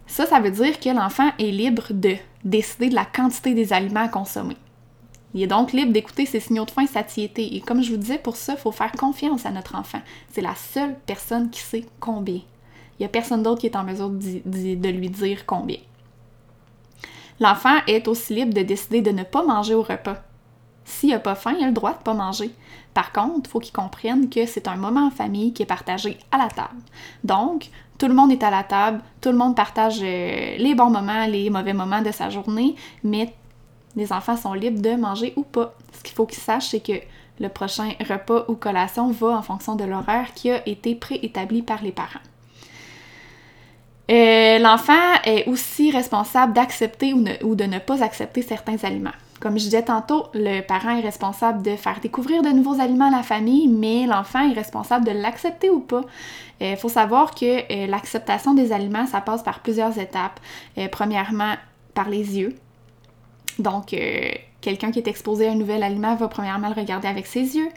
Ça, 0.06 0.24
ça 0.24 0.40
veut 0.40 0.50
dire 0.50 0.80
que 0.80 0.88
l'enfant 0.88 1.30
est 1.38 1.50
libre 1.50 1.88
de 1.90 2.14
décider 2.42 2.88
de 2.88 2.94
la 2.94 3.04
quantité 3.04 3.52
des 3.52 3.74
aliments 3.74 4.04
à 4.04 4.08
consommer. 4.08 4.56
Il 5.34 5.42
est 5.42 5.46
donc 5.46 5.74
libre 5.74 5.92
d'écouter 5.92 6.24
ses 6.24 6.40
signaux 6.40 6.64
de 6.64 6.70
faim 6.70 6.84
et 6.84 6.86
satiété. 6.86 7.54
Et 7.54 7.60
comme 7.60 7.82
je 7.82 7.90
vous 7.90 7.98
disais, 7.98 8.16
pour 8.16 8.36
ça, 8.36 8.54
il 8.54 8.58
faut 8.58 8.72
faire 8.72 8.92
confiance 8.92 9.44
à 9.44 9.50
notre 9.50 9.74
enfant. 9.74 10.00
C'est 10.32 10.40
la 10.40 10.54
seule 10.54 10.96
personne 11.04 11.50
qui 11.50 11.60
sait 11.60 11.84
combien. 12.00 12.40
Il 12.98 13.00
n'y 13.00 13.06
a 13.06 13.10
personne 13.10 13.42
d'autre 13.42 13.60
qui 13.60 13.66
est 13.66 13.76
en 13.76 13.84
mesure 13.84 14.08
de 14.08 14.88
lui 14.88 15.10
dire 15.10 15.44
combien. 15.44 15.76
L'enfant 17.40 17.76
est 17.86 18.06
aussi 18.08 18.34
libre 18.34 18.54
de 18.54 18.62
décider 18.62 19.02
de 19.02 19.10
ne 19.10 19.24
pas 19.24 19.44
manger 19.44 19.74
au 19.74 19.82
repas. 19.82 20.16
S'il 20.84 21.10
n'a 21.10 21.18
pas 21.18 21.34
faim, 21.34 21.54
il 21.58 21.64
a 21.64 21.68
le 21.68 21.72
droit 21.72 21.92
de 21.92 21.98
ne 21.98 22.02
pas 22.02 22.14
manger. 22.14 22.50
Par 22.92 23.10
contre, 23.12 23.48
il 23.48 23.48
faut 23.48 23.58
qu'il 23.58 23.72
comprenne 23.72 24.28
que 24.28 24.46
c'est 24.46 24.68
un 24.68 24.76
moment 24.76 25.06
en 25.06 25.10
famille 25.10 25.52
qui 25.52 25.62
est 25.62 25.66
partagé 25.66 26.18
à 26.30 26.38
la 26.38 26.48
table. 26.48 26.80
Donc, 27.24 27.70
tout 27.98 28.06
le 28.06 28.14
monde 28.14 28.32
est 28.32 28.42
à 28.42 28.50
la 28.50 28.62
table, 28.62 29.00
tout 29.20 29.30
le 29.30 29.36
monde 29.36 29.56
partage 29.56 30.00
euh, 30.02 30.56
les 30.58 30.74
bons 30.74 30.90
moments, 30.90 31.26
les 31.26 31.48
mauvais 31.50 31.72
moments 31.72 32.02
de 32.02 32.10
sa 32.10 32.28
journée, 32.28 32.76
mais 33.02 33.34
les 33.96 34.12
enfants 34.12 34.36
sont 34.36 34.52
libres 34.52 34.82
de 34.82 34.94
manger 34.94 35.32
ou 35.36 35.42
pas. 35.42 35.74
Ce 35.92 36.02
qu'il 36.02 36.14
faut 36.14 36.26
qu'ils 36.26 36.42
sachent, 36.42 36.68
c'est 36.68 36.80
que 36.80 37.00
le 37.40 37.48
prochain 37.48 37.90
repas 38.08 38.44
ou 38.48 38.54
collation 38.54 39.10
va 39.10 39.28
en 39.28 39.42
fonction 39.42 39.74
de 39.74 39.84
l'horaire 39.84 40.34
qui 40.34 40.50
a 40.50 40.66
été 40.68 40.94
préétabli 40.94 41.62
par 41.62 41.82
les 41.82 41.92
parents. 41.92 42.20
Euh, 44.10 44.58
l'enfant 44.58 44.92
est 45.24 45.48
aussi 45.48 45.90
responsable 45.90 46.52
d'accepter 46.52 47.14
ou, 47.14 47.54
de 47.54 47.64
ne 47.64 47.78
pas 47.78 48.02
accepter 48.02 48.42
certains 48.42 48.76
aliments. 48.82 49.10
Comme 49.40 49.58
je 49.58 49.64
disais 49.64 49.82
tantôt, 49.82 50.26
le 50.34 50.60
parent 50.60 50.96
est 50.96 51.00
responsable 51.00 51.62
de 51.62 51.76
faire 51.76 52.00
découvrir 52.00 52.42
de 52.42 52.50
nouveaux 52.50 52.80
aliments 52.80 53.08
à 53.08 53.16
la 53.16 53.22
famille, 53.22 53.68
mais 53.68 54.06
l'enfant 54.06 54.48
est 54.48 54.54
responsable 54.54 55.06
de 55.06 55.10
l'accepter 55.10 55.70
ou 55.70 55.80
pas. 55.80 56.02
Il 56.60 56.66
euh, 56.66 56.76
faut 56.76 56.88
savoir 56.88 57.34
que 57.34 57.60
euh, 57.72 57.86
l'acceptation 57.86 58.54
des 58.54 58.72
aliments, 58.72 59.06
ça 59.06 59.20
passe 59.20 59.42
par 59.42 59.60
plusieurs 59.60 59.98
étapes. 59.98 60.38
premièrement, 60.92 61.54
par 61.94 62.08
les 62.08 62.38
yeux. 62.38 62.54
Donc, 63.58 63.94
quelqu'un 64.60 64.90
qui 64.90 64.98
est 64.98 65.06
exposé 65.06 65.46
à 65.46 65.52
un 65.52 65.54
nouvel 65.54 65.84
aliment 65.84 66.16
va 66.16 66.26
premièrement 66.26 66.68
le 66.68 66.74
regarder 66.74 67.06
avec 67.06 67.26
ses 67.26 67.56
yeux, 67.56 67.68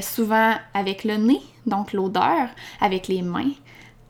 souvent 0.00 0.54
avec 0.74 1.02
le 1.02 1.16
nez, 1.16 1.40
donc 1.66 1.92
l'odeur, 1.92 2.48
avec 2.80 3.08
les 3.08 3.22
mains, 3.22 3.50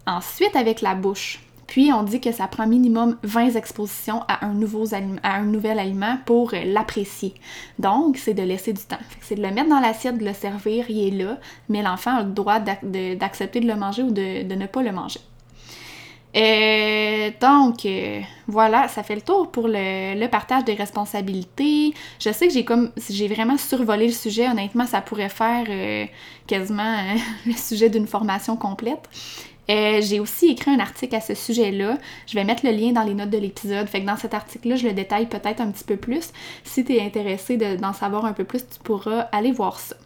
ensuite 0.06 0.54
avec 0.54 0.82
la 0.82 0.94
bouche. 0.94 1.40
Puis 1.68 1.92
on 1.92 2.02
dit 2.02 2.20
que 2.20 2.32
ça 2.32 2.48
prend 2.48 2.66
minimum 2.66 3.18
20 3.22 3.54
expositions 3.54 4.22
à 4.26 4.46
un, 4.46 4.54
nouvel 4.54 5.78
aliment 5.78 6.18
pour 6.24 6.54
euh, 6.54 6.64
l'apprécier. 6.64 7.34
Donc, 7.78 8.16
c'est 8.16 8.32
de 8.32 8.42
laisser 8.42 8.72
du 8.72 8.82
temps. 8.82 8.96
C'est 9.20 9.34
de 9.34 9.42
le 9.42 9.50
mettre 9.50 9.68
dans 9.68 9.78
l'assiette, 9.78 10.18
de 10.18 10.24
le 10.24 10.32
servir, 10.32 10.86
il 10.88 11.08
est 11.08 11.24
là, 11.24 11.38
mais 11.68 11.82
l'enfant 11.82 12.16
a 12.16 12.22
le 12.22 12.30
droit 12.30 12.58
d'accepter 12.58 13.60
de, 13.60 13.68
le 13.68 13.76
manger 13.76 14.02
ou 14.02 14.10
de, 14.10 14.42
ne 14.54 14.66
pas 14.66 14.82
le 14.82 14.92
manger. 14.92 15.20
Euh, 16.36 17.30
donc, 17.38 17.84
euh, 17.84 18.20
voilà, 18.46 18.88
ça 18.88 19.02
fait 19.02 19.14
le 19.14 19.20
tour 19.20 19.50
pour 19.50 19.68
le, 19.68 20.26
partage 20.28 20.64
des 20.64 20.74
responsabilités. 20.74 21.92
Je 22.18 22.30
sais 22.30 22.48
que 22.48 22.54
j'ai 22.54 22.64
comme 22.64 22.92
j'ai 23.10 23.28
vraiment 23.28 23.58
survolé 23.58 24.06
le 24.06 24.12
sujet. 24.12 24.48
Honnêtement, 24.48 24.86
ça 24.86 25.02
pourrait 25.02 25.28
faire 25.28 25.66
quasiment 26.46 26.96
le 27.46 27.52
sujet 27.52 27.90
d'une 27.90 28.06
formation 28.06 28.56
complète. 28.56 29.06
Euh, 29.70 30.00
j'ai 30.00 30.20
aussi 30.20 30.48
écrit 30.48 30.70
un 30.70 30.80
article 30.80 31.14
à 31.14 31.20
ce 31.20 31.34
sujet-là. 31.34 31.98
Je 32.26 32.34
vais 32.34 32.44
mettre 32.44 32.64
le 32.64 32.72
lien 32.72 32.92
dans 32.92 33.02
les 33.02 33.14
notes 33.14 33.30
de 33.30 33.38
l'épisode. 33.38 33.86
Fait 33.86 34.00
dans 34.00 34.16
cet 34.16 34.34
article-là, 34.34 34.76
je 34.76 34.86
le 34.86 34.92
détaille 34.94 35.26
peut-être 35.26 35.60
un 35.60 35.70
petit 35.70 35.84
peu 35.84 35.96
plus. 35.96 36.32
Si 36.64 36.84
tu 36.84 36.94
es 36.94 37.02
intéressé 37.02 37.56
d'en 37.56 37.92
savoir 37.92 38.24
un 38.24 38.32
peu 38.32 38.44
plus, 38.44 38.66
tu 38.66 38.78
pourras 38.82 39.20
aller 39.32 39.52
voir 39.52 39.78
ça. 39.78 39.96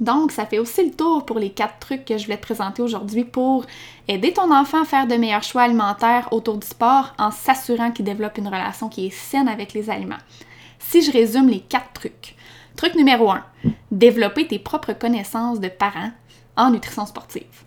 Donc, 0.00 0.32
ça 0.32 0.44
fait 0.44 0.58
aussi 0.58 0.84
le 0.84 0.90
tour 0.90 1.24
pour 1.24 1.38
les 1.38 1.50
quatre 1.50 1.78
trucs 1.78 2.04
que 2.04 2.18
je 2.18 2.24
voulais 2.24 2.36
te 2.36 2.42
présenter 2.42 2.82
aujourd'hui 2.82 3.24
pour 3.24 3.64
aider 4.08 4.32
ton 4.32 4.52
enfant 4.52 4.82
à 4.82 4.84
faire 4.84 5.06
de 5.06 5.14
meilleurs 5.14 5.44
choix 5.44 5.62
alimentaires 5.62 6.28
autour 6.32 6.58
du 6.58 6.66
sport 6.66 7.14
en 7.16 7.30
s'assurant 7.30 7.92
qu'il 7.92 8.04
développe 8.04 8.38
une 8.38 8.48
relation 8.48 8.88
qui 8.88 9.06
est 9.06 9.14
saine 9.14 9.46
avec 9.46 9.72
les 9.72 9.90
aliments. 9.90 10.16
Si 10.80 11.00
je 11.00 11.12
résume 11.12 11.48
les 11.48 11.60
quatre 11.60 11.92
trucs, 11.92 12.34
Truc 12.76 12.96
numéro 12.96 13.30
1. 13.30 13.44
Développer 13.92 14.48
tes 14.48 14.58
propres 14.58 14.94
connaissances 14.94 15.60
de 15.60 15.68
parents 15.68 16.10
en 16.56 16.70
nutrition 16.70 17.06
sportive. 17.06 17.62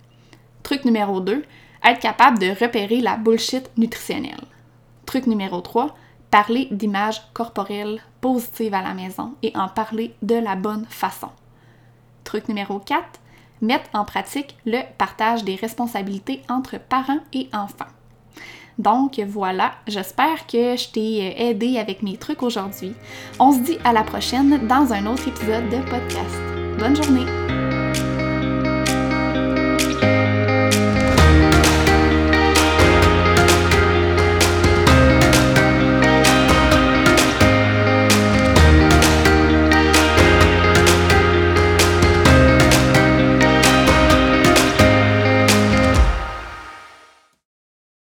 Truc 0.67 0.83
numéro 0.83 1.21
2. 1.21 1.43
Être 1.85 1.99
capable 2.01 2.39
de 2.39 2.49
repérer 2.49 2.99
la 2.99 3.15
bullshit 3.15 3.71
nutritionnelle. 3.77 4.43
Truc 5.05 5.25
numéro 5.25 5.61
3. 5.61 5.95
Parler 6.29 6.67
d'images 6.71 7.21
corporelles 7.33 8.01
positives 8.19 8.73
à 8.73 8.81
la 8.81 8.93
maison 8.93 9.35
et 9.43 9.53
en 9.55 9.69
parler 9.69 10.13
de 10.21 10.35
la 10.35 10.57
bonne 10.57 10.85
façon. 10.89 11.29
Truc 12.25 12.49
numéro 12.49 12.79
4. 12.79 13.01
Mettre 13.61 13.89
en 13.93 14.03
pratique 14.03 14.57
le 14.65 14.81
partage 14.97 15.45
des 15.45 15.55
responsabilités 15.55 16.41
entre 16.49 16.77
parents 16.77 17.21
et 17.31 17.47
enfants. 17.53 17.85
Donc 18.77 19.21
voilà, 19.21 19.71
j'espère 19.87 20.47
que 20.47 20.75
je 20.75 20.89
t'ai 20.89 21.47
aidé 21.47 21.77
avec 21.77 22.03
mes 22.03 22.17
trucs 22.17 22.43
aujourd'hui. 22.43 22.91
On 23.39 23.53
se 23.53 23.59
dit 23.59 23.77
à 23.85 23.93
la 23.93 24.03
prochaine 24.03 24.67
dans 24.67 24.91
un 24.91 25.05
autre 25.05 25.29
épisode 25.29 25.69
de 25.69 25.77
podcast. 25.89 26.35
Bonne 26.77 27.01
journée! 27.01 27.66